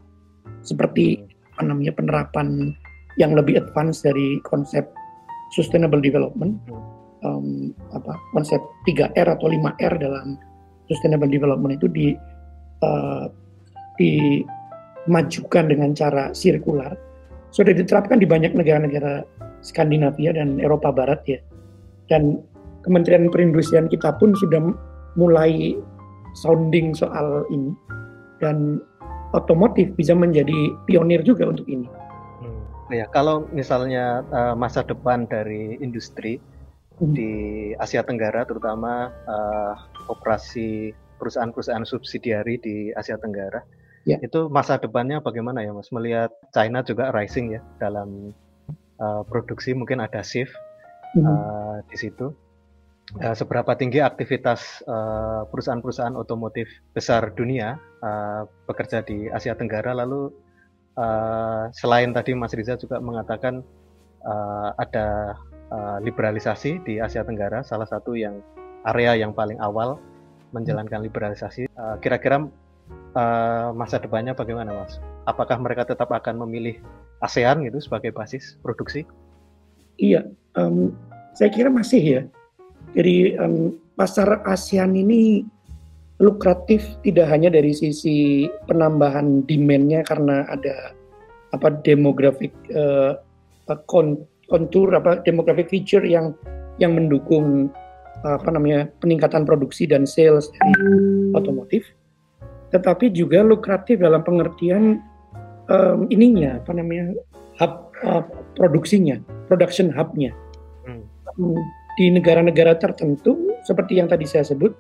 seperti 0.61 1.25
apa 1.56 1.64
namanya 1.64 1.92
penerapan 1.97 2.76
yang 3.16 3.32
lebih 3.32 3.61
advance 3.61 4.04
dari 4.04 4.40
konsep 4.44 4.85
sustainable 5.56 6.00
development 6.00 6.56
um, 7.25 7.73
apa 7.92 8.16
konsep 8.37 8.61
3R 8.88 9.26
atau 9.28 9.49
5R 9.49 9.92
dalam 10.00 10.37
sustainable 10.88 11.28
development 11.30 11.80
itu 11.80 11.87
di 11.88 12.06
uh, 12.85 13.28
dimajukan 15.11 15.67
dengan 15.67 15.90
cara 15.90 16.31
sirkular 16.31 16.95
sudah 17.50 17.75
diterapkan 17.75 18.23
di 18.23 18.31
banyak 18.31 18.55
negara-negara 18.55 19.26
Skandinavia 19.59 20.31
dan 20.31 20.62
Eropa 20.62 20.95
Barat 20.95 21.19
ya 21.26 21.43
dan 22.07 22.38
Kementerian 22.87 23.26
Perindustrian 23.26 23.90
kita 23.90 24.14
pun 24.23 24.38
sudah 24.38 24.71
mulai 25.19 25.75
sounding 26.38 26.95
soal 26.95 27.43
ini 27.50 27.75
dan 28.38 28.79
otomotif 29.35 29.90
bisa 29.99 30.14
menjadi 30.14 30.79
pionir 30.87 31.21
juga 31.26 31.50
untuk 31.50 31.67
ini. 31.67 31.90
Ya, 32.90 33.07
kalau 33.07 33.47
misalnya 33.55 34.26
uh, 34.35 34.55
masa 34.59 34.83
depan 34.83 35.31
dari 35.31 35.79
industri 35.79 36.43
hmm. 36.99 37.14
di 37.14 37.33
Asia 37.79 38.02
Tenggara, 38.02 38.43
terutama 38.43 39.14
uh, 39.31 39.75
operasi 40.11 40.90
perusahaan-perusahaan 41.23 41.87
subsidiari 41.87 42.59
di 42.59 42.90
Asia 42.90 43.14
Tenggara, 43.14 43.62
ya. 44.04 44.16
itu 44.21 44.49
masa 44.49 44.80
depannya 44.80 45.21
bagaimana 45.21 45.64
ya, 45.64 45.73
Mas? 45.75 45.92
Melihat 45.92 46.33
China 46.52 46.80
juga 46.85 47.12
rising 47.12 47.59
ya 47.59 47.61
dalam 47.80 48.33
uh, 49.00 49.23
produksi, 49.26 49.73
mungkin 49.76 50.00
ada 50.00 50.21
shift 50.25 50.52
hmm. 51.16 51.25
uh, 51.25 51.76
di 51.88 51.97
situ. 51.97 52.33
Uh, 53.19 53.35
seberapa 53.35 53.75
tinggi 53.75 53.99
aktivitas 53.99 54.87
perusahaan-perusahaan 55.50 56.14
otomotif 56.14 56.71
besar 56.95 57.35
dunia 57.35 57.75
uh, 58.07 58.47
bekerja 58.71 59.02
di 59.02 59.26
Asia 59.26 59.59
Tenggara, 59.59 59.90
lalu 59.90 60.30
uh, 60.95 61.66
selain 61.75 62.14
tadi 62.14 62.38
Mas 62.38 62.54
Riza 62.54 62.78
juga 62.78 63.02
mengatakan 63.02 63.66
uh, 64.23 64.71
ada 64.78 65.35
uh, 65.75 65.99
liberalisasi 66.07 66.87
di 66.87 67.02
Asia 67.02 67.26
Tenggara, 67.26 67.66
salah 67.66 67.90
satu 67.90 68.14
yang 68.14 68.38
area 68.87 69.19
yang 69.19 69.35
paling 69.35 69.59
awal 69.59 69.99
menjalankan 70.54 71.02
liberalisasi. 71.02 71.71
Kira-kira 72.02 72.47
uh, 72.47 72.50
masa 73.75 73.99
depannya 73.99 74.37
bagaimana, 74.37 74.85
Mas? 74.85 75.02
Apakah 75.26 75.59
mereka 75.59 75.87
tetap 75.87 76.11
akan 76.11 76.47
memilih 76.47 76.79
ASEAN 77.23 77.67
gitu 77.67 77.83
sebagai 77.83 78.14
basis 78.14 78.57
produksi? 78.62 79.05
Iya, 80.00 80.31
um, 80.57 80.95
saya 81.35 81.50
kira 81.52 81.69
masih 81.69 82.02
ya. 82.02 82.23
Jadi 82.97 83.37
um, 83.38 83.76
pasar 83.99 84.40
ASEAN 84.47 84.97
ini 84.97 85.45
lukratif 86.21 86.85
tidak 87.00 87.33
hanya 87.33 87.49
dari 87.49 87.73
sisi 87.73 88.45
penambahan 88.69 89.45
demand-nya 89.49 90.05
karena 90.05 90.45
ada 90.52 90.93
apa 91.50 91.81
demografik 91.83 92.52
uh, 92.76 93.17
kontur 94.50 94.93
apa 94.93 95.25
demographic 95.25 95.73
feature 95.73 96.05
yang 96.05 96.37
yang 96.76 96.93
mendukung 96.93 97.73
apa 98.21 98.52
namanya 98.52 98.93
peningkatan 99.00 99.49
produksi 99.49 99.88
dan 99.88 100.05
sales 100.05 100.52
dari 100.52 100.76
otomotif 101.33 101.88
tetapi 102.71 103.11
juga 103.11 103.43
lukratif 103.43 103.99
dalam 103.99 104.23
pengertian 104.23 105.03
um, 105.71 106.07
ininya 106.11 106.59
apa 106.59 106.71
namanya 106.75 107.15
hub 107.59 107.91
uh, 108.07 108.25
produksinya, 108.59 109.19
production 109.47 109.91
hubnya. 109.95 110.35
Hmm. 110.87 111.05
Di 111.99 112.09
negara-negara 112.11 112.79
tertentu 112.79 113.37
seperti 113.67 114.00
yang 114.00 114.09
tadi 114.09 114.25
saya 114.25 114.47
sebut, 114.47 114.73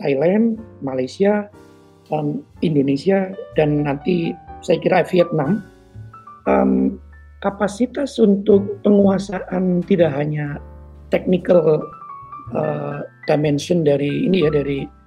Thailand, 0.00 0.56
Malaysia, 0.80 1.50
um, 2.08 2.40
Indonesia, 2.64 3.34
dan 3.58 3.84
nanti 3.84 4.32
saya 4.62 4.78
kira 4.80 5.04
Vietnam, 5.06 5.62
um, 6.46 6.96
kapasitas 7.44 8.18
untuk 8.18 8.82
penguasaan 8.82 9.84
tidak 9.86 10.10
hanya 10.14 10.58
technical 11.12 11.82
uh, 12.54 12.98
dimension 13.30 13.86
dari 13.86 14.26
ini 14.26 14.46
ya 14.46 14.50
dari 14.50 14.97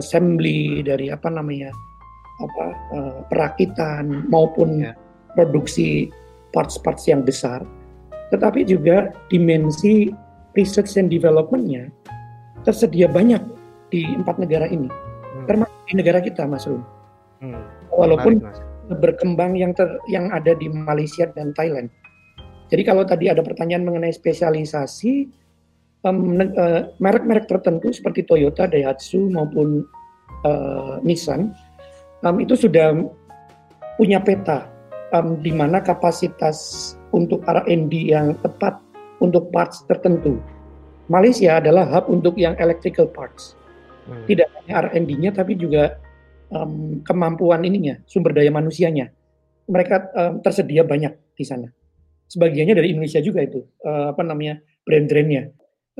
assembly 0.00 0.80
dari 0.80 1.12
apa 1.12 1.28
namanya 1.28 1.68
apa 2.40 2.66
uh, 2.96 3.18
perakitan 3.28 4.24
maupun 4.32 4.88
yeah. 4.88 4.96
produksi 5.36 6.08
parts-parts 6.56 7.04
yang 7.06 7.22
besar, 7.22 7.62
tetapi 8.32 8.64
juga 8.64 9.12
dimensi 9.28 10.10
research 10.56 10.98
and 10.98 11.12
developmentnya 11.12 11.92
tersedia 12.66 13.06
banyak 13.06 13.40
di 13.92 14.08
empat 14.16 14.40
negara 14.40 14.66
ini, 14.66 14.88
hmm. 14.88 15.46
termasuk 15.46 15.78
di 15.86 15.94
negara 16.00 16.18
kita, 16.24 16.48
Mas 16.48 16.64
Rum. 16.64 16.82
Hmm. 17.44 17.60
Walaupun 17.92 18.40
Menarik, 18.40 18.56
mas. 18.88 18.98
berkembang 19.00 19.52
yang 19.56 19.72
ter, 19.76 19.88
yang 20.08 20.32
ada 20.32 20.56
di 20.56 20.66
Malaysia 20.68 21.28
dan 21.32 21.52
Thailand. 21.54 21.92
Jadi 22.70 22.82
kalau 22.86 23.02
tadi 23.02 23.26
ada 23.26 23.42
pertanyaan 23.42 23.82
mengenai 23.82 24.14
spesialisasi, 24.14 25.26
uh, 26.04 26.80
merek-merek 26.96 27.46
tertentu 27.48 27.92
seperti 27.92 28.24
Toyota, 28.24 28.64
Daihatsu 28.64 29.28
maupun 29.28 29.84
uh, 30.44 30.96
Nissan 31.04 31.52
um, 32.24 32.36
itu 32.40 32.56
sudah 32.56 32.96
punya 34.00 34.20
peta 34.20 34.64
um, 35.12 35.36
di 35.40 35.52
mana 35.52 35.84
kapasitas 35.84 36.92
untuk 37.12 37.44
R&D 37.44 37.92
yang 38.12 38.32
tepat 38.40 38.80
untuk 39.20 39.52
parts 39.52 39.84
tertentu. 39.84 40.40
Malaysia 41.10 41.58
adalah 41.58 41.84
hub 41.90 42.06
untuk 42.08 42.38
yang 42.38 42.54
electrical 42.56 43.10
parts. 43.10 43.58
Hmm. 44.06 44.24
Tidak 44.24 44.46
hanya 44.46 44.88
R&D-nya 44.88 45.34
tapi 45.34 45.58
juga 45.58 45.98
um, 46.54 47.02
kemampuan 47.04 47.66
ininya, 47.66 47.98
sumber 48.06 48.32
daya 48.32 48.48
manusianya. 48.48 49.10
Mereka 49.68 49.96
um, 50.16 50.32
tersedia 50.40 50.86
banyak 50.86 51.12
di 51.34 51.44
sana. 51.44 51.68
Sebagiannya 52.30 52.78
dari 52.78 52.94
Indonesia 52.94 53.18
juga 53.18 53.42
itu, 53.42 53.66
uh, 53.82 54.14
apa 54.14 54.22
namanya, 54.22 54.62
brand-brandnya 54.86 55.50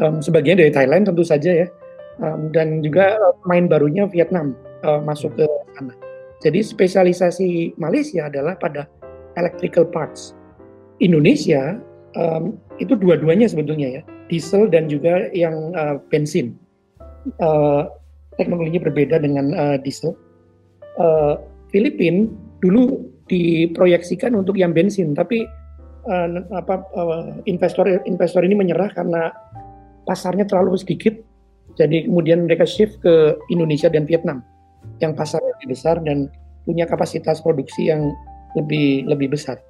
um, 0.00 0.18
sebagian 0.24 0.58
dari 0.58 0.72
Thailand 0.72 1.06
tentu 1.06 1.22
saja 1.22 1.64
ya, 1.64 1.68
um, 2.24 2.50
dan 2.50 2.80
juga 2.80 3.16
main 3.46 3.68
barunya 3.68 4.08
Vietnam 4.08 4.56
uh, 4.82 4.98
masuk 5.04 5.36
ke 5.36 5.44
sana. 5.76 5.94
Jadi 6.40 6.64
spesialisasi 6.64 7.76
Malaysia 7.76 8.26
adalah 8.26 8.56
pada 8.56 8.88
electrical 9.36 9.84
parts. 9.84 10.32
Indonesia 11.00 11.76
um, 12.16 12.56
itu 12.80 12.96
dua-duanya 12.96 13.48
sebetulnya 13.48 14.00
ya, 14.00 14.02
diesel 14.32 14.68
dan 14.68 14.88
juga 14.88 15.28
yang 15.36 15.72
uh, 15.76 16.00
bensin. 16.08 16.56
Uh, 17.36 17.84
teknologinya 18.40 18.80
berbeda 18.88 19.20
dengan 19.20 19.52
uh, 19.52 19.76
diesel. 19.80 20.16
Uh, 20.96 21.36
Filipina 21.68 22.26
dulu 22.64 23.04
diproyeksikan 23.28 24.34
untuk 24.34 24.56
yang 24.56 24.72
bensin, 24.72 25.12
tapi 25.12 25.44
uh, 26.08 26.28
apa 26.56 26.82
uh, 26.96 27.36
investor 27.46 27.86
investor 28.08 28.42
ini 28.42 28.56
menyerah 28.56 28.90
karena 28.96 29.30
pasarnya 30.10 30.42
terlalu 30.42 30.74
sedikit, 30.74 31.14
jadi 31.78 32.10
kemudian 32.10 32.50
mereka 32.50 32.66
shift 32.66 32.98
ke 32.98 33.38
Indonesia 33.54 33.86
dan 33.86 34.10
Vietnam 34.10 34.42
yang 34.98 35.14
pasarnya 35.14 35.54
lebih 35.62 35.78
besar 35.78 36.02
dan 36.02 36.26
punya 36.66 36.82
kapasitas 36.90 37.38
produksi 37.38 37.86
yang 37.94 38.10
lebih 38.58 39.06
lebih 39.06 39.30
besar. 39.30 39.62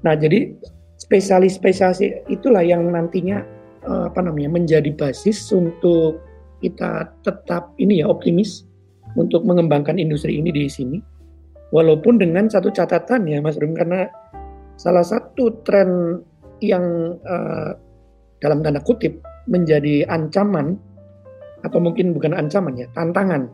Nah, 0.00 0.16
jadi 0.16 0.56
spesialis-spesialisasi 0.96 2.32
itulah 2.32 2.64
yang 2.64 2.88
nantinya 2.88 3.44
uh, 3.84 4.08
apa 4.08 4.24
namanya 4.24 4.56
menjadi 4.56 4.88
basis 4.96 5.52
untuk 5.52 6.24
kita 6.64 7.12
tetap 7.20 7.76
ini 7.76 8.00
ya 8.00 8.08
optimis 8.08 8.64
untuk 9.20 9.44
mengembangkan 9.44 10.00
industri 10.00 10.40
ini 10.40 10.48
di 10.48 10.72
sini. 10.72 10.98
Walaupun 11.70 12.18
dengan 12.18 12.50
satu 12.50 12.72
catatan 12.72 13.28
ya 13.28 13.38
Mas 13.38 13.60
Rum 13.60 13.76
karena 13.76 14.10
salah 14.74 15.04
satu 15.04 15.62
tren 15.62 16.18
yang 16.64 17.14
uh, 17.22 17.76
dalam 18.40 18.64
tanda 18.64 18.82
kutip 18.82 19.20
menjadi 19.50 20.06
ancaman 20.06 20.78
atau 21.66 21.82
mungkin 21.82 22.16
bukan 22.16 22.32
ancaman 22.32 22.78
ya, 22.78 22.86
tantangan. 22.96 23.50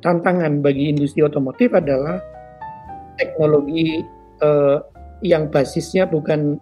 Tantangan 0.00 0.64
bagi 0.64 0.92
industri 0.92 1.24
otomotif 1.24 1.72
adalah 1.74 2.20
teknologi 3.18 4.00
uh, 4.44 4.80
yang 5.20 5.48
basisnya 5.52 6.08
bukan 6.08 6.56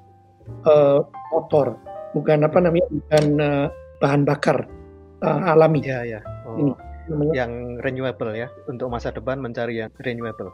uh, 0.66 1.02
motor, 1.30 1.78
bukan 2.14 2.46
apa 2.46 2.58
namanya, 2.58 2.88
bukan 2.90 3.24
uh, 3.38 3.66
bahan 4.02 4.22
bakar 4.26 4.66
uh, 5.22 5.52
alami. 5.52 5.84
Ya, 5.84 6.02
ya. 6.06 6.20
Oh, 6.48 6.74
Ini 7.08 7.36
yang 7.36 7.52
renewable 7.82 8.34
ya, 8.34 8.48
untuk 8.66 8.90
masa 8.90 9.14
depan 9.14 9.38
mencari 9.38 9.84
yang 9.84 9.90
renewable. 10.02 10.50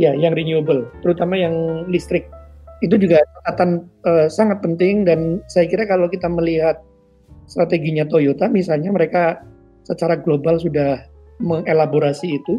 Ya, 0.00 0.16
yang 0.16 0.32
renewable, 0.32 0.88
terutama 1.04 1.36
yang 1.36 1.84
listrik. 1.84 2.28
Itu 2.80 2.96
juga 2.96 3.20
catatan 3.44 3.86
uh, 4.08 4.26
sangat 4.26 4.64
penting 4.64 5.04
dan 5.04 5.44
saya 5.46 5.68
kira 5.68 5.84
kalau 5.84 6.08
kita 6.08 6.26
melihat 6.26 6.80
strateginya 7.46 8.06
Toyota 8.06 8.48
misalnya 8.48 8.90
mereka 8.94 9.42
secara 9.82 10.18
global 10.18 10.58
sudah 10.62 11.02
mengelaborasi 11.42 12.38
itu 12.38 12.54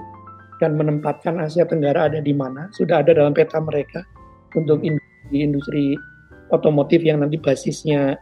dan 0.60 0.76
menempatkan 0.76 1.39
Asia 1.39 1.63
Tenggara 1.63 2.12
ada 2.12 2.19
di 2.19 2.36
mana 2.36 2.67
sudah 2.76 3.04
ada 3.04 3.15
dalam 3.15 3.32
peta 3.32 3.60
mereka 3.63 4.04
untuk 4.54 4.84
industri, 4.84 5.38
industri 5.39 5.86
otomotif 6.52 7.02
yang 7.02 7.24
nanti 7.24 7.39
basisnya 7.39 8.19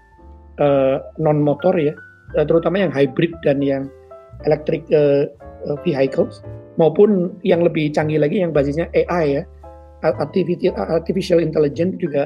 uh, 0.62 0.63
eh, 0.63 0.97
non 1.19 1.41
motor 1.41 1.76
ya 1.76 1.91
uh, 2.38 2.45
terutama 2.45 2.88
yang 2.88 2.91
hybrid 2.93 3.34
dan 3.43 3.60
yang 3.60 3.89
electric 4.45 4.86
uh, 4.93 5.28
vehicles 5.86 6.41
maupun 6.80 7.36
yang 7.45 7.62
lebih 7.62 7.91
canggih 7.91 8.17
lagi 8.21 8.41
yang 8.41 8.56
basisnya 8.56 8.88
AI 8.95 9.41
ya. 9.41 9.43
Artificial, 10.02 10.74
artificial 10.74 11.38
intelligence 11.38 11.93
juga 12.02 12.26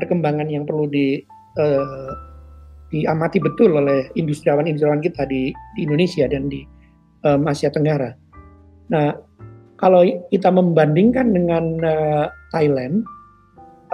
perkembangan 0.00 0.48
yang 0.48 0.64
perlu 0.64 0.88
di 0.88 1.20
uh, 1.60 2.31
diamati 2.92 3.40
betul 3.40 3.72
oleh 3.72 4.12
industriawan-industriawan 4.14 5.00
kita 5.00 5.24
di, 5.24 5.50
di 5.74 5.80
Indonesia 5.88 6.28
dan 6.28 6.52
di 6.52 6.62
um, 7.24 7.48
Asia 7.48 7.72
Tenggara. 7.72 8.12
Nah, 8.92 9.16
kalau 9.80 10.04
kita 10.28 10.52
membandingkan 10.52 11.32
dengan 11.32 11.80
uh, 11.82 12.28
Thailand 12.52 13.02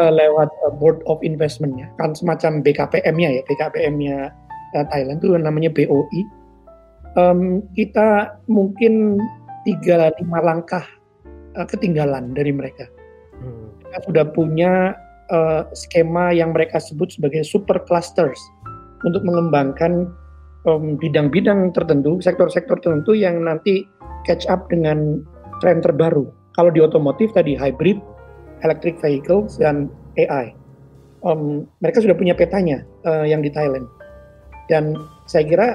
uh, 0.02 0.10
lewat 0.10 0.50
uh, 0.66 0.74
Board 0.74 1.00
of 1.06 1.22
Investment-nya, 1.22 1.88
kan 1.96 2.12
semacam 2.12 2.60
BKPM-nya 2.60 3.40
ya, 3.40 3.42
BKPM-nya 3.46 4.34
uh, 4.74 4.84
Thailand 4.90 5.22
itu 5.22 5.32
namanya 5.38 5.70
BOI. 5.70 6.20
Um, 7.16 7.64
kita 7.72 8.36
mungkin 8.50 9.16
tiga 9.62 10.12
lima 10.20 10.38
langkah 10.42 10.84
uh, 11.56 11.66
ketinggalan 11.70 12.34
dari 12.34 12.50
mereka. 12.50 12.84
Hmm. 13.38 13.70
Kita 13.80 13.98
sudah 14.10 14.24
punya 14.34 14.98
uh, 15.30 15.64
skema 15.72 16.34
yang 16.34 16.52
mereka 16.52 16.82
sebut 16.82 17.14
sebagai 17.14 17.46
super 17.46 17.80
clusters 17.86 18.38
untuk 19.06 19.22
mengembangkan 19.22 20.10
bidang-bidang 20.98 21.70
um, 21.70 21.72
tertentu, 21.72 22.18
sektor-sektor 22.20 22.76
tertentu 22.82 23.14
yang 23.14 23.40
nanti 23.40 23.86
catch 24.26 24.44
up 24.50 24.66
dengan 24.68 25.22
tren 25.62 25.80
terbaru. 25.80 26.28
Kalau 26.58 26.70
di 26.74 26.82
otomotif 26.82 27.30
tadi 27.32 27.54
hybrid, 27.54 27.96
electric 28.66 28.98
vehicles 28.98 29.56
dan 29.56 29.88
AI. 30.18 30.52
Um, 31.22 31.66
mereka 31.82 32.02
sudah 32.02 32.14
punya 32.14 32.34
petanya 32.34 32.82
uh, 33.06 33.26
yang 33.26 33.42
di 33.42 33.50
Thailand. 33.50 33.86
Dan 34.68 34.98
saya 35.24 35.44
kira 35.46 35.68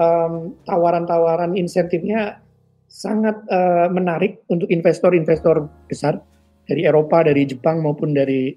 um, 0.00 0.56
tawaran-tawaran 0.66 1.54
insentifnya 1.54 2.40
sangat 2.88 3.36
uh, 3.48 3.88
menarik 3.92 4.42
untuk 4.48 4.68
investor-investor 4.68 5.68
besar 5.88 6.20
dari 6.64 6.88
Eropa, 6.88 7.24
dari 7.24 7.44
Jepang 7.44 7.84
maupun 7.84 8.16
dari 8.16 8.52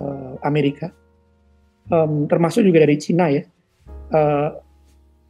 uh, 0.00 0.40
Amerika 0.44 0.88
um, 1.90 2.26
termasuk 2.26 2.66
juga 2.66 2.82
dari 2.86 2.96
Cina 2.98 3.30
ya. 3.30 3.42
Uh, 4.14 4.54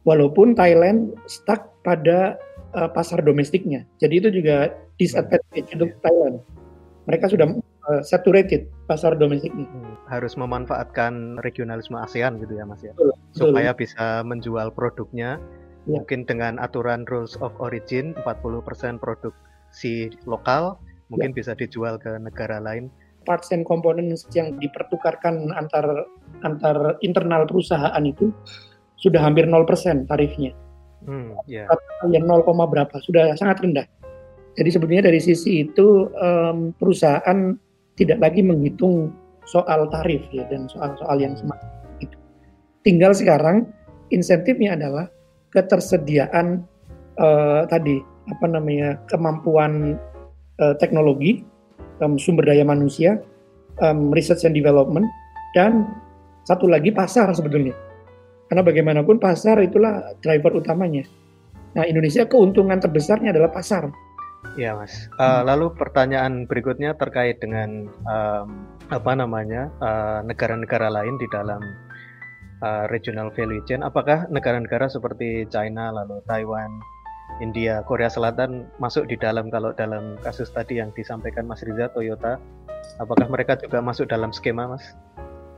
walaupun 0.05 0.53
Thailand 0.53 1.17
stuck 1.25 1.73
pada 1.81 2.37
uh, 2.77 2.89
pasar 2.93 3.25
domestiknya, 3.25 3.83
jadi 3.97 4.21
itu 4.21 4.29
juga 4.41 4.71
disadvantage 5.01 5.67
untuk 5.73 5.91
Thailand. 6.05 6.39
Mereka 7.09 7.25
sudah 7.31 7.47
uh, 7.89 8.01
saturated 8.05 8.69
pasar 8.85 9.17
domestiknya. 9.17 9.65
Hmm, 9.65 9.97
harus 10.07 10.37
memanfaatkan 10.37 11.41
regionalisme 11.41 11.97
ASEAN 11.97 12.37
gitu 12.39 12.53
ya 12.55 12.63
Mas 12.69 12.85
ya, 12.85 12.93
betul, 12.93 13.13
supaya 13.33 13.71
betul. 13.73 13.81
bisa 13.87 14.05
menjual 14.23 14.69
produknya. 14.71 15.41
Ya. 15.87 16.03
Mungkin 16.03 16.27
dengan 16.27 16.59
aturan 16.59 17.07
rules 17.07 17.39
of 17.39 17.55
origin 17.63 18.11
40% 18.27 18.99
produksi 18.99 20.11
lokal 20.27 20.75
mungkin 21.07 21.31
ya. 21.31 21.35
bisa 21.39 21.51
dijual 21.55 21.95
ke 21.95 22.11
negara 22.19 22.59
lain 22.59 22.91
parts 23.27 23.51
and 23.51 23.67
components 23.67 24.23
yang 24.31 24.55
dipertukarkan 24.63 25.51
antar 25.51 26.07
antar 26.45 26.97
internal 27.01 27.45
perusahaan 27.45 28.03
itu 28.05 28.33
sudah 28.97 29.21
hampir 29.21 29.45
0% 29.45 30.09
tarifnya. 30.09 30.51
Hmm, 31.05 31.37
yeah. 31.45 31.69
Ya 32.09 32.19
0, 32.19 32.43
berapa 32.45 32.95
sudah 33.05 33.37
sangat 33.37 33.61
rendah. 33.61 33.87
Jadi 34.57 34.69
sebetulnya 34.73 35.05
dari 35.05 35.21
sisi 35.21 35.69
itu 35.69 36.09
um, 36.17 36.73
perusahaan 36.81 37.53
tidak 37.93 38.17
lagi 38.17 38.41
menghitung 38.41 39.13
soal 39.45 39.87
tarif 39.93 40.25
ya 40.33 40.43
dan 40.49 40.65
soal-soal 40.67 41.17
yang 41.21 41.37
semacam 41.37 41.69
itu. 42.01 42.17
Tinggal 42.81 43.13
sekarang 43.13 43.69
insentifnya 44.09 44.73
adalah 44.73 45.05
ketersediaan 45.53 46.65
uh, 47.21 47.69
tadi 47.69 48.01
apa 48.27 48.45
namanya 48.49 48.99
kemampuan 49.07 49.95
uh, 50.59 50.75
teknologi, 50.81 51.45
um, 52.03 52.19
sumber 52.19 52.43
daya 52.49 52.65
manusia, 52.65 53.21
um, 53.79 54.11
research 54.11 54.43
and 54.43 54.57
development, 54.57 55.07
dan 55.55 55.87
satu 56.47 56.71
lagi 56.71 56.95
pasar 56.95 57.27
sebetulnya. 57.35 57.75
Karena 58.47 58.63
bagaimanapun 58.63 59.19
pasar 59.19 59.59
itulah 59.59 60.15
driver 60.23 60.55
utamanya. 60.55 61.03
Nah 61.75 61.83
Indonesia 61.83 62.23
keuntungan 62.23 62.79
terbesarnya 62.79 63.35
adalah 63.35 63.51
pasar 63.51 63.91
Ya 64.55 64.73
mas. 64.73 64.93
Uh, 65.19 65.43
lalu 65.43 65.73
pertanyaan 65.75 66.47
berikutnya 66.47 66.95
terkait 66.95 67.41
dengan 67.43 67.91
um, 68.07 68.65
apa 68.87 69.11
namanya 69.19 69.67
eh, 69.83 70.19
negara-negara 70.23 70.87
uh, 70.87 70.93
lain 71.01 71.19
di 71.19 71.27
dalam 71.27 71.59
uh, 72.63 72.87
regional 72.87 73.27
value 73.35 73.59
chain. 73.67 73.83
Apakah 73.83 74.25
negara-negara 74.31 74.87
seperti 74.87 75.43
China, 75.51 75.91
lalu 75.91 76.23
Taiwan, 76.25 76.71
India, 77.43 77.83
Korea 77.83 78.07
Selatan 78.07 78.65
masuk 78.79 79.11
di 79.11 79.19
dalam 79.19 79.51
kalau 79.51 79.75
dalam 79.75 80.15
kasus 80.23 80.47
tadi 80.55 80.79
yang 80.79 80.95
disampaikan 80.95 81.43
Mas 81.43 81.61
Riza 81.67 81.91
Toyota, 81.91 82.39
apakah 83.03 83.27
mereka 83.27 83.59
juga 83.59 83.83
masuk 83.83 84.07
dalam 84.07 84.31
skema, 84.31 84.71
Mas? 84.71 84.95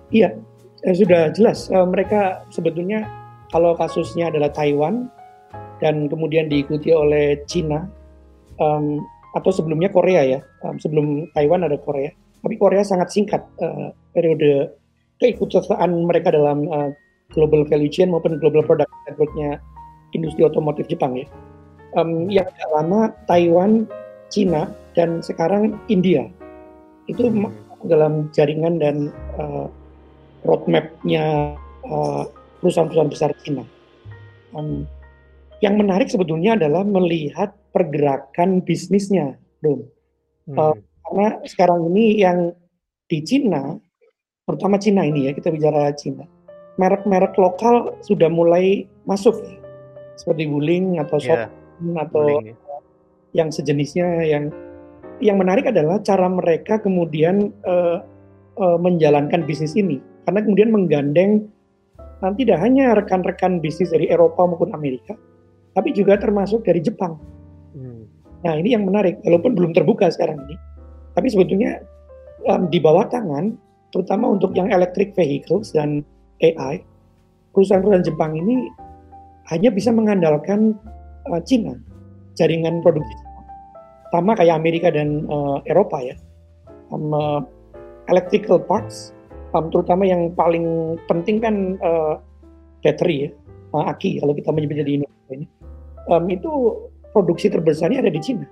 Iya, 0.09 0.41
eh, 0.85 0.95
sudah 0.95 1.31
jelas. 1.33 1.67
Uh, 1.71 1.87
mereka 1.87 2.43
sebetulnya 2.53 3.07
kalau 3.49 3.73
kasusnya 3.75 4.29
adalah 4.29 4.53
Taiwan 4.53 5.09
dan 5.81 6.11
kemudian 6.11 6.51
diikuti 6.51 6.91
oleh 6.93 7.39
China 7.49 7.87
um, 8.59 9.01
atau 9.33 9.51
sebelumnya 9.53 9.89
Korea 9.89 10.21
ya, 10.25 10.39
um, 10.65 10.77
sebelum 10.77 11.29
Taiwan 11.33 11.65
ada 11.65 11.77
Korea. 11.79 12.11
Tapi 12.39 12.55
Korea 12.55 12.83
sangat 12.85 13.11
singkat 13.11 13.43
uh, 13.59 13.91
periode 14.15 14.73
keikutsertaan 15.19 15.91
mereka 16.07 16.31
dalam 16.31 16.67
uh, 16.71 16.89
global 17.35 17.67
value 17.67 17.91
chain 17.91 18.09
maupun 18.09 18.39
global 18.39 18.63
product 18.63 18.89
networknya 19.05 19.59
industri 20.15 20.47
otomotif 20.47 20.87
Jepang 20.87 21.19
ya. 21.19 21.27
Um, 21.97 22.29
yang 22.29 22.45
agak 22.45 22.69
lama 22.69 22.99
Taiwan, 23.25 23.89
Cina, 24.29 24.69
dan 24.93 25.25
sekarang 25.25 25.77
India 25.89 26.29
itu 27.09 27.25
hmm. 27.25 27.49
dalam 27.89 28.29
jaringan 28.29 28.77
dan 28.77 29.09
uh, 29.41 29.65
roadmapnya 30.43 31.55
uh, 31.87 32.23
perusahaan-perusahaan 32.59 33.11
besar 33.11 33.31
Cina. 33.43 33.63
Um, 34.55 34.87
yang 35.59 35.75
menarik 35.75 36.07
sebetulnya 36.07 36.55
adalah 36.55 36.87
melihat 36.87 37.51
pergerakan 37.75 38.63
bisnisnya, 38.63 39.35
Dom. 39.59 39.83
Hmm. 40.47 40.55
Uh, 40.55 40.75
karena 41.05 41.27
sekarang 41.45 41.79
ini 41.91 42.21
yang 42.21 42.53
di 43.09 43.19
Cina, 43.25 43.75
terutama 44.47 44.77
Cina 44.79 45.03
ini 45.03 45.27
ya, 45.27 45.31
kita 45.35 45.51
bicara 45.51 45.91
Cina, 45.97 46.25
merek-merek 46.79 47.35
lokal 47.35 47.97
sudah 48.05 48.31
mulai 48.31 48.87
masuk, 49.03 49.35
seperti 50.15 50.47
Wuling 50.47 51.01
atau 51.01 51.17
yeah. 51.19 51.49
atau 51.97 52.23
Wuling, 52.23 52.53
ya. 52.53 52.55
yang 53.43 53.49
sejenisnya. 53.51 54.07
Yang 54.25 54.55
yang 55.19 55.35
menarik 55.35 55.67
adalah 55.67 55.99
cara 55.99 56.31
mereka 56.31 56.79
kemudian 56.79 57.51
uh, 57.67 57.99
uh, 58.55 58.77
menjalankan 58.79 59.43
bisnis 59.43 59.75
ini, 59.75 59.99
karena 60.29 60.45
kemudian 60.45 60.69
menggandeng 60.69 61.49
uh, 62.21 62.29
tidak 62.37 62.61
hanya 62.61 62.93
rekan-rekan 62.93 63.57
bisnis 63.57 63.89
dari 63.89 64.13
Eropa 64.13 64.45
maupun 64.45 64.69
Amerika, 64.77 65.17
tapi 65.73 65.89
juga 65.89 66.21
termasuk 66.21 66.61
dari 66.61 66.85
Jepang. 66.85 67.17
Hmm. 67.73 68.05
Nah 68.45 68.53
ini 68.61 68.77
yang 68.77 68.85
menarik, 68.85 69.17
walaupun 69.25 69.57
belum 69.57 69.73
terbuka 69.73 70.05
sekarang 70.13 70.37
ini, 70.45 70.53
tapi 71.17 71.33
sebetulnya 71.33 71.81
um, 72.45 72.69
di 72.69 72.77
bawah 72.77 73.09
tangan, 73.09 73.57
terutama 73.89 74.29
untuk 74.29 74.53
yang 74.53 74.69
electric 74.69 75.17
vehicles 75.17 75.73
dan 75.73 76.05
AI, 76.45 76.85
perusahaan-perusahaan 77.57 78.05
Jepang 78.05 78.37
ini 78.37 78.69
hanya 79.49 79.73
bisa 79.73 79.89
mengandalkan 79.89 80.77
uh, 81.33 81.41
Cina, 81.41 81.73
jaringan 82.37 82.85
produksi 82.85 83.17
sama 84.13 84.37
kayak 84.37 84.61
Amerika 84.61 84.93
dan 84.93 85.25
uh, 85.25 85.57
Eropa 85.65 86.05
ya. 86.05 86.13
Um, 86.93 87.13
uh, 87.13 87.41
electrical 88.09 88.57
parts, 88.57 89.13
um, 89.53 89.69
terutama 89.73 90.03
yang 90.05 90.33
paling 90.33 90.97
penting 91.09 91.41
kan 91.41 91.77
uh, 91.81 92.21
battery 92.81 93.27
ya, 93.27 93.29
uh, 93.75 93.89
aki 93.89 94.21
kalau 94.21 94.33
kita 94.33 94.49
menyebutnya 94.53 94.85
di 94.85 94.93
Indonesia 95.01 95.33
ini 95.33 95.45
um, 96.09 96.25
itu 96.29 96.51
produksi 97.13 97.49
terbesarnya 97.49 98.05
ada 98.05 98.11
di 98.11 98.21
Cina. 98.21 98.45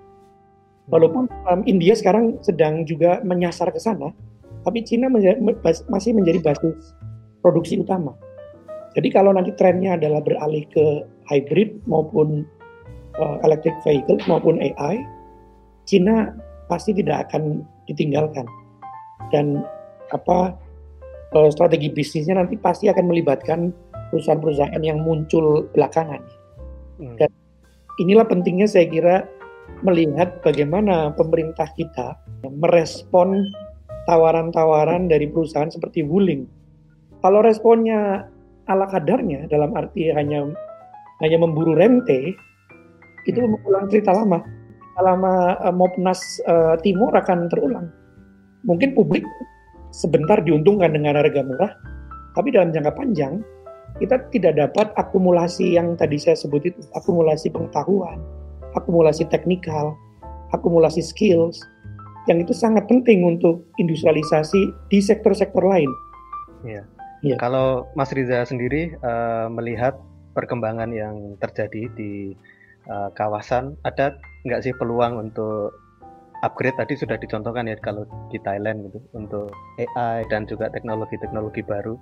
Walaupun 0.87 1.27
um, 1.51 1.61
India 1.67 1.91
sekarang 1.93 2.39
sedang 2.39 2.87
juga 2.87 3.19
menyasar 3.19 3.75
ke 3.75 3.79
sana, 3.81 4.15
tapi 4.63 4.87
Cina 4.87 5.11
menjadi, 5.11 5.39
masih 5.91 6.15
menjadi 6.15 6.39
basis 6.39 6.95
produksi 7.43 7.79
utama. 7.79 8.15
Jadi 8.95 9.11
kalau 9.11 9.35
nanti 9.35 9.51
trennya 9.59 9.99
adalah 9.99 10.23
beralih 10.23 10.63
ke 10.71 11.05
hybrid 11.27 11.83
maupun 11.85 12.47
uh, 13.19 13.37
electric 13.43 13.75
vehicle 13.83 14.17
maupun 14.31 14.57
AI, 14.63 15.03
Cina 15.83 16.33
pasti 16.71 16.95
tidak 16.95 17.29
akan 17.29 17.67
ditinggalkan. 17.85 18.47
Dan 19.29 19.61
apa 20.15 20.55
uh, 21.35 21.49
strategi 21.51 21.91
bisnisnya 21.91 22.39
nanti 22.39 22.55
pasti 22.55 22.87
akan 22.87 23.05
melibatkan 23.09 23.73
perusahaan-perusahaan 24.13 24.83
yang 24.83 25.03
muncul 25.03 25.67
belakangan. 25.75 26.23
Hmm. 27.01 27.15
Dan 27.19 27.31
inilah 27.99 28.23
pentingnya 28.27 28.67
saya 28.69 28.87
kira 28.87 29.15
melihat 29.83 30.39
bagaimana 30.41 31.11
pemerintah 31.13 31.67
kita 31.75 32.15
merespon 32.47 33.51
tawaran-tawaran 34.07 35.11
dari 35.11 35.27
perusahaan 35.27 35.67
seperti 35.67 36.07
Wuling. 36.07 36.47
Kalau 37.19 37.43
responnya 37.43 38.29
ala 38.71 38.87
kadarnya 38.87 39.49
dalam 39.51 39.75
arti 39.75 40.07
hanya 40.15 40.47
hanya 41.19 41.37
memburu 41.41 41.75
rente, 41.75 42.37
itu 43.27 43.37
hmm. 43.37 43.59
mengulang 43.59 43.85
cerita 43.91 44.15
lama. 44.15 44.39
Lama 44.97 45.53
uh, 45.61 45.73
Mopnas 45.75 46.41
uh, 46.49 46.73
Timur 46.81 47.13
akan 47.13 47.51
terulang. 47.53 47.93
Mungkin 48.65 48.97
publik 48.97 49.21
sebentar 49.91 50.39
diuntungkan 50.43 50.93
dengan 50.93 51.19
harga 51.19 51.41
murah, 51.43 51.71
tapi 52.37 52.53
dalam 52.53 52.69
jangka 52.69 52.93
panjang 52.93 53.41
kita 53.97 54.29
tidak 54.29 54.53
dapat 54.61 54.93
akumulasi 54.93 55.73
yang 55.73 55.97
tadi 55.97 56.21
saya 56.21 56.37
sebut 56.37 56.69
itu, 56.69 56.79
akumulasi 56.93 57.49
pengetahuan, 57.49 58.21
akumulasi 58.77 59.25
teknikal, 59.25 59.97
akumulasi 60.53 61.01
skills, 61.01 61.57
yang 62.29 62.43
itu 62.43 62.53
sangat 62.53 62.85
penting 62.85 63.25
untuk 63.25 63.65
industrialisasi 63.81 64.69
di 64.91 64.99
sektor-sektor 65.01 65.63
lain. 65.63 65.89
Ya. 66.61 66.85
ya. 67.25 67.35
Kalau 67.41 67.89
Mas 67.97 68.13
Riza 68.13 68.45
sendiri 68.45 68.93
uh, 69.01 69.49
melihat 69.49 69.97
perkembangan 70.37 70.93
yang 70.93 71.39
terjadi 71.41 71.89
di 71.97 72.37
uh, 72.85 73.09
kawasan, 73.17 73.73
ada 73.81 74.19
nggak 74.45 74.61
sih 74.61 74.73
peluang 74.77 75.17
untuk 75.17 75.73
upgrade 76.45 76.77
tadi 76.77 76.93
sudah 76.93 77.17
dicontohkan 77.17 77.65
ya 77.65 77.77
kalau 77.81 78.05
di 78.29 78.37
Thailand 78.41 78.89
gitu 78.89 78.99
untuk 79.17 79.49
AI 79.81 80.25
dan 80.29 80.45
juga 80.45 80.69
teknologi-teknologi 80.69 81.65
baru 81.65 81.97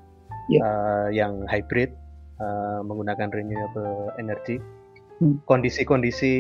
yeah. 0.52 0.60
Ya. 0.60 0.62
uh, 0.62 1.08
yang 1.12 1.34
hybrid 1.48 1.96
uh, 2.40 2.84
menggunakan 2.84 3.32
renewable 3.32 4.12
energy. 4.20 4.60
Hmm. 5.24 5.40
Kondisi-kondisi 5.48 6.34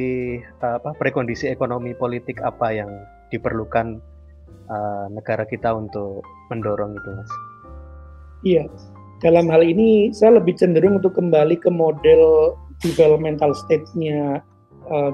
uh, 0.60 0.84
apa 0.84 0.92
prekondisi 1.00 1.48
ekonomi 1.48 1.96
politik 1.96 2.44
apa 2.44 2.76
yang 2.76 2.92
diperlukan 3.32 4.04
uh, 4.68 5.08
negara 5.08 5.48
kita 5.48 5.72
untuk 5.72 6.20
mendorong 6.52 6.92
itu, 6.92 7.10
Mas? 7.16 7.32
Iya, 8.46 8.64
dalam 9.24 9.48
hal 9.48 9.64
ini 9.64 10.12
saya 10.12 10.38
lebih 10.38 10.60
cenderung 10.60 11.00
untuk 11.00 11.16
kembali 11.16 11.56
ke 11.58 11.72
model 11.72 12.54
developmental 12.84 13.56
state-nya 13.56 14.44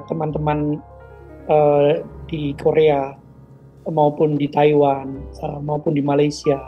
teman-teman 0.10 0.82
uh, 0.82 0.91
di 2.30 2.54
Korea 2.56 3.16
maupun 3.90 4.38
di 4.38 4.46
Taiwan 4.52 5.18
uh, 5.42 5.60
maupun 5.62 5.98
di 5.98 6.04
Malaysia 6.06 6.60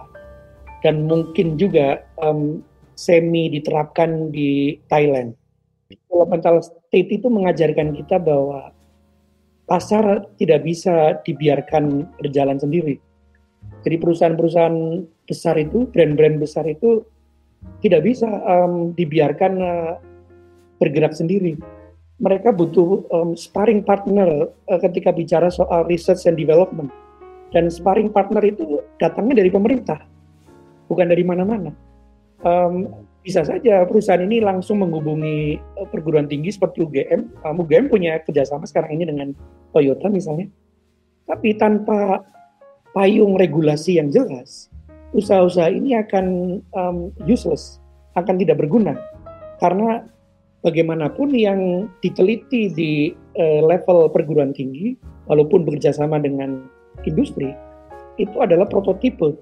dan 0.82 1.06
mungkin 1.06 1.56
juga 1.56 2.02
um, 2.20 2.60
semi 2.98 3.50
diterapkan 3.50 4.34
di 4.34 4.78
Thailand. 4.90 5.34
Developmental 5.90 6.62
state 6.62 7.10
itu 7.22 7.28
mengajarkan 7.30 7.94
kita 7.96 8.18
bahwa 8.22 8.74
pasar 9.70 10.28
tidak 10.38 10.66
bisa 10.66 11.18
dibiarkan 11.24 12.10
berjalan 12.20 12.58
sendiri. 12.60 13.00
Jadi 13.84 13.96
perusahaan-perusahaan 14.00 15.08
besar 15.26 15.56
itu, 15.60 15.88
brand-brand 15.90 16.40
besar 16.40 16.68
itu 16.68 17.04
tidak 17.80 18.04
bisa 18.04 18.28
um, 18.28 18.92
dibiarkan 18.92 19.54
uh, 19.60 19.94
bergerak 20.84 21.16
sendiri. 21.16 21.56
Mereka 22.24 22.56
butuh 22.56 23.04
um, 23.12 23.36
sparring 23.36 23.84
partner 23.84 24.48
uh, 24.48 24.80
ketika 24.80 25.12
bicara 25.12 25.52
soal 25.52 25.84
research 25.92 26.24
and 26.24 26.40
development. 26.40 26.88
Dan 27.52 27.68
sparring 27.68 28.10
partner 28.10 28.42
itu 28.42 28.82
datangnya 28.98 29.44
dari 29.44 29.52
pemerintah 29.52 30.00
bukan 30.88 31.10
dari 31.10 31.24
mana-mana. 31.26 31.72
Um, 32.44 32.92
bisa 33.24 33.40
saja 33.48 33.88
perusahaan 33.88 34.20
ini 34.20 34.44
langsung 34.44 34.84
menghubungi 34.84 35.58
uh, 35.80 35.88
perguruan 35.88 36.28
tinggi 36.28 36.52
seperti 36.52 36.84
UGM. 36.84 37.42
Uh, 37.42 37.56
UGM 37.56 37.88
punya 37.88 38.20
kerjasama 38.22 38.68
sekarang 38.68 39.00
ini 39.00 39.10
dengan 39.10 39.32
Toyota 39.72 40.12
misalnya. 40.12 40.52
Tapi 41.24 41.56
tanpa 41.56 42.20
payung 42.92 43.40
regulasi 43.40 43.98
yang 43.98 44.12
jelas, 44.12 44.68
usaha-usaha 45.16 45.72
ini 45.72 45.96
akan 45.96 46.26
um, 46.76 47.16
useless, 47.24 47.80
akan 48.20 48.36
tidak 48.38 48.60
berguna. 48.60 49.00
Karena 49.64 50.04
bagaimanapun 50.63 51.36
yang 51.36 51.91
diteliti 51.99 52.71
di 52.71 52.91
uh, 53.38 53.62
level 53.67 54.08
perguruan 54.10 54.56
tinggi, 54.56 54.95
walaupun 55.28 55.67
bekerjasama 55.67 56.19
dengan 56.23 56.67
industri, 57.04 57.52
itu 58.15 58.34
adalah 58.39 58.65
prototipe. 58.65 59.36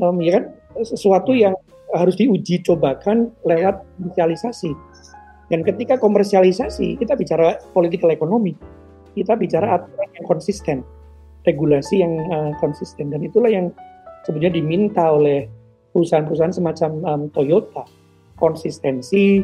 Um, 0.00 0.18
ya 0.24 0.40
kan? 0.40 0.44
Sesuatu 0.80 1.36
yang 1.36 1.52
harus 1.92 2.16
diuji 2.16 2.62
cobakan 2.62 3.34
lewat 3.44 3.82
komersialisasi. 3.98 4.72
Dan 5.50 5.66
ketika 5.66 5.98
komersialisasi, 5.98 6.94
kita 6.96 7.18
bicara 7.18 7.58
political 7.74 8.14
ekonomi, 8.14 8.54
kita 9.18 9.34
bicara 9.34 9.82
aturan 9.82 10.08
yang 10.14 10.26
konsisten, 10.30 10.86
regulasi 11.42 12.00
yang 12.00 12.14
uh, 12.30 12.54
konsisten, 12.62 13.10
dan 13.10 13.20
itulah 13.26 13.50
yang 13.50 13.74
sebenarnya 14.22 14.62
diminta 14.62 15.10
oleh 15.10 15.50
perusahaan-perusahaan 15.90 16.54
semacam 16.54 16.90
um, 17.02 17.22
Toyota, 17.34 17.82
konsistensi, 18.38 19.42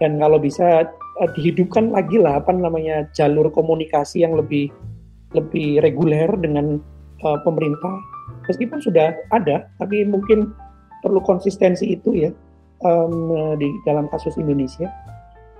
dan 0.00 0.16
kalau 0.16 0.40
bisa 0.40 0.88
uh, 1.20 1.30
dihidupkan 1.36 1.92
lagi 1.92 2.16
lah 2.16 2.40
apa 2.40 2.50
namanya 2.50 3.06
jalur 3.12 3.52
komunikasi 3.52 4.24
yang 4.24 4.34
lebih 4.34 4.72
lebih 5.36 5.78
reguler 5.84 6.26
dengan 6.40 6.82
uh, 7.22 7.38
pemerintah, 7.46 7.94
meskipun 8.50 8.82
sudah 8.82 9.14
ada, 9.30 9.70
tapi 9.78 10.02
mungkin 10.02 10.50
perlu 11.04 11.22
konsistensi 11.22 11.94
itu 11.94 12.28
ya 12.28 12.30
um, 12.82 13.56
di 13.56 13.68
dalam 13.86 14.10
kasus 14.10 14.34
Indonesia. 14.40 14.90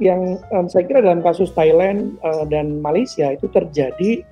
Yang 0.00 0.40
um, 0.56 0.66
saya 0.66 0.88
kira 0.88 1.04
dalam 1.04 1.20
kasus 1.20 1.52
Thailand 1.52 2.16
uh, 2.24 2.48
dan 2.48 2.80
Malaysia 2.80 3.36
itu 3.36 3.46
terjadi 3.52 4.24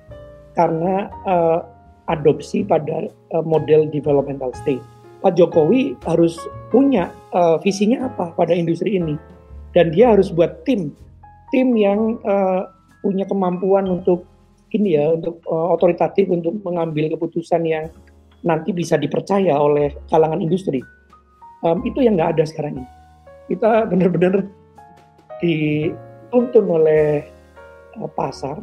karena 0.57 1.07
uh, 1.29 1.61
adopsi 2.09 2.65
pada 2.65 3.07
uh, 3.37 3.43
model 3.45 3.85
developmental 3.93 4.49
state. 4.57 4.81
Pak 5.21 5.37
Jokowi 5.37 5.99
harus 6.07 6.39
punya 6.73 7.13
uh, 7.35 7.61
visinya 7.61 8.09
apa 8.09 8.33
pada 8.33 8.55
industri 8.55 8.97
ini, 8.97 9.13
dan 9.73 9.93
dia 9.93 10.13
harus 10.13 10.33
buat 10.33 10.65
tim, 10.65 10.93
tim 11.53 11.73
yang 11.77 12.17
uh, 12.25 12.69
punya 13.05 13.25
kemampuan 13.29 13.87
untuk 13.87 14.25
ini 14.73 14.97
ya, 14.97 15.13
untuk 15.17 15.41
uh, 15.49 15.73
otoritatif 15.73 16.29
untuk 16.29 16.61
mengambil 16.61 17.09
keputusan 17.13 17.65
yang 17.65 17.89
nanti 18.45 18.71
bisa 18.71 18.95
dipercaya 18.95 19.57
oleh 19.57 19.91
kalangan 20.07 20.39
industri 20.39 20.79
um, 21.63 21.83
itu 21.83 22.03
yang 22.03 22.15
nggak 22.15 22.37
ada 22.37 22.43
sekarang 22.47 22.79
ini. 22.79 22.87
Kita 23.49 23.89
benar-benar 23.89 24.45
dituntun 25.41 26.65
oleh 26.69 27.25
uh, 27.97 28.09
pasar 28.13 28.61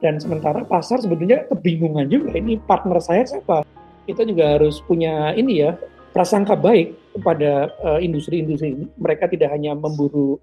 dan 0.00 0.16
sementara 0.16 0.64
pasar 0.64 1.00
sebetulnya 1.04 1.44
kebingungan 1.48 2.08
juga 2.08 2.36
ini 2.36 2.58
partner 2.60 2.98
saya 3.00 3.24
siapa. 3.24 3.64
Kita 4.08 4.26
juga 4.26 4.58
harus 4.58 4.80
punya 4.84 5.36
ini 5.36 5.62
ya 5.62 5.76
prasangka 6.10 6.58
baik 6.58 6.94
kepada 7.18 7.70
uh, 7.82 7.98
industri-industri 8.02 8.74
ini. 8.74 8.86
Mereka 8.98 9.30
tidak 9.30 9.54
hanya 9.54 9.74
memburu 9.74 10.38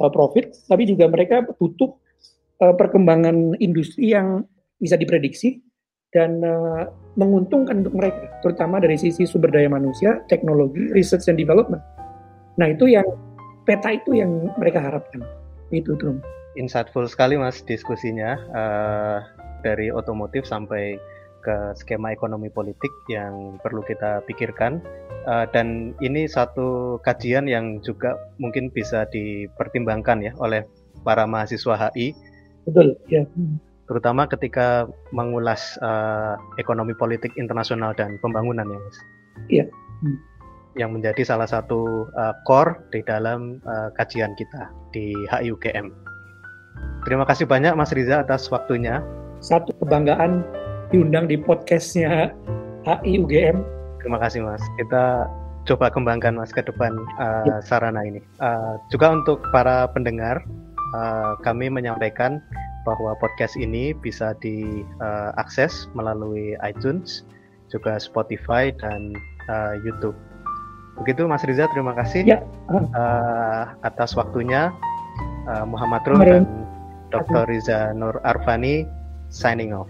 uh, 0.00 0.10
profit, 0.12 0.52
tapi 0.68 0.88
juga 0.88 1.08
mereka 1.08 1.44
butuh 1.44 1.96
uh, 2.62 2.74
perkembangan 2.76 3.56
industri 3.60 4.12
yang 4.12 4.44
bisa 4.78 4.94
diprediksi 4.94 5.60
dan 6.14 6.40
uh, 6.40 6.88
menguntungkan 7.20 7.84
untuk 7.84 7.98
mereka, 7.98 8.40
terutama 8.40 8.80
dari 8.80 8.96
sisi 8.96 9.28
sumber 9.28 9.52
daya 9.52 9.68
manusia, 9.68 10.24
teknologi, 10.30 10.88
research 10.96 11.28
and 11.28 11.36
development. 11.36 11.82
Nah 12.56 12.72
itu 12.72 12.88
yang 12.88 13.04
peta 13.68 13.92
itu 13.92 14.16
yang 14.16 14.48
mereka 14.56 14.80
harapkan. 14.80 15.20
Itu 15.68 15.98
Trum. 16.00 16.24
Insightful 16.56 17.04
sekali 17.04 17.36
mas 17.36 17.60
diskusinya 17.60 18.40
uh, 18.56 19.18
dari 19.60 19.92
otomotif 19.92 20.48
sampai 20.48 20.96
ke 21.42 21.72
skema 21.78 22.10
ekonomi 22.10 22.50
politik 22.50 22.90
yang 23.06 23.56
perlu 23.62 23.80
kita 23.86 24.22
pikirkan 24.26 24.82
uh, 25.26 25.46
dan 25.50 25.94
ini 26.02 26.26
satu 26.26 26.98
kajian 27.04 27.46
yang 27.46 27.78
juga 27.84 28.18
mungkin 28.42 28.72
bisa 28.72 29.06
dipertimbangkan 29.10 30.18
ya 30.24 30.32
oleh 30.42 30.66
para 31.06 31.24
mahasiswa 31.24 31.88
HI. 31.88 32.14
Betul 32.66 32.98
ya. 33.08 33.24
Terutama 33.88 34.28
ketika 34.28 34.84
mengulas 35.16 35.80
uh, 35.80 36.36
ekonomi 36.60 36.92
politik 36.92 37.32
internasional 37.40 37.96
dan 37.96 38.20
pembangunan 38.20 38.68
ya 38.68 38.78
mas. 38.78 38.98
Iya. 39.48 39.64
Hmm. 40.04 40.18
Yang 40.76 40.90
menjadi 41.00 41.22
salah 41.24 41.48
satu 41.48 42.06
uh, 42.12 42.34
core 42.44 42.76
di 42.92 43.00
dalam 43.02 43.58
uh, 43.64 43.88
kajian 43.96 44.36
kita 44.36 44.68
di 44.92 45.16
HIUGM. 45.32 46.08
Terima 47.08 47.24
kasih 47.24 47.48
banyak 47.48 47.72
Mas 47.74 47.90
Riza 47.90 48.22
atas 48.22 48.46
waktunya. 48.52 49.00
Satu 49.40 49.72
kebanggaan 49.80 50.44
diundang 50.88 51.28
di 51.28 51.36
podcastnya 51.36 52.32
HIUGM. 52.88 53.56
Terima 54.00 54.18
kasih 54.20 54.44
Mas. 54.44 54.62
Kita 54.80 55.28
coba 55.68 55.92
kembangkan 55.92 56.40
Mas 56.40 56.48
ke 56.48 56.64
depan 56.64 56.96
uh, 57.20 57.44
ya. 57.44 57.56
sarana 57.60 58.00
ini. 58.04 58.24
Uh, 58.40 58.80
juga 58.88 59.12
untuk 59.12 59.44
para 59.52 59.84
pendengar, 59.92 60.40
uh, 60.96 61.36
kami 61.44 61.68
menyampaikan 61.68 62.40
bahwa 62.88 63.12
podcast 63.20 63.52
ini 63.60 63.92
bisa 63.92 64.32
diakses 64.40 65.72
uh, 65.84 65.92
melalui 65.92 66.56
iTunes, 66.64 67.26
juga 67.68 68.00
Spotify 68.00 68.72
dan 68.72 69.12
uh, 69.52 69.76
YouTube. 69.84 70.16
Begitu 71.04 71.28
Mas 71.28 71.44
Riza, 71.44 71.68
terima 71.70 71.92
kasih 71.92 72.24
ya. 72.24 72.38
uh, 72.72 73.76
atas 73.84 74.16
waktunya. 74.16 74.72
Uh, 75.48 75.64
Muhammad 75.64 76.04
Rum 76.04 76.20
dan 76.20 76.44
Dr. 77.08 77.48
Riza 77.48 77.96
Nur 77.96 78.20
Arfani 78.20 78.84
signing 79.32 79.72
off. 79.72 79.88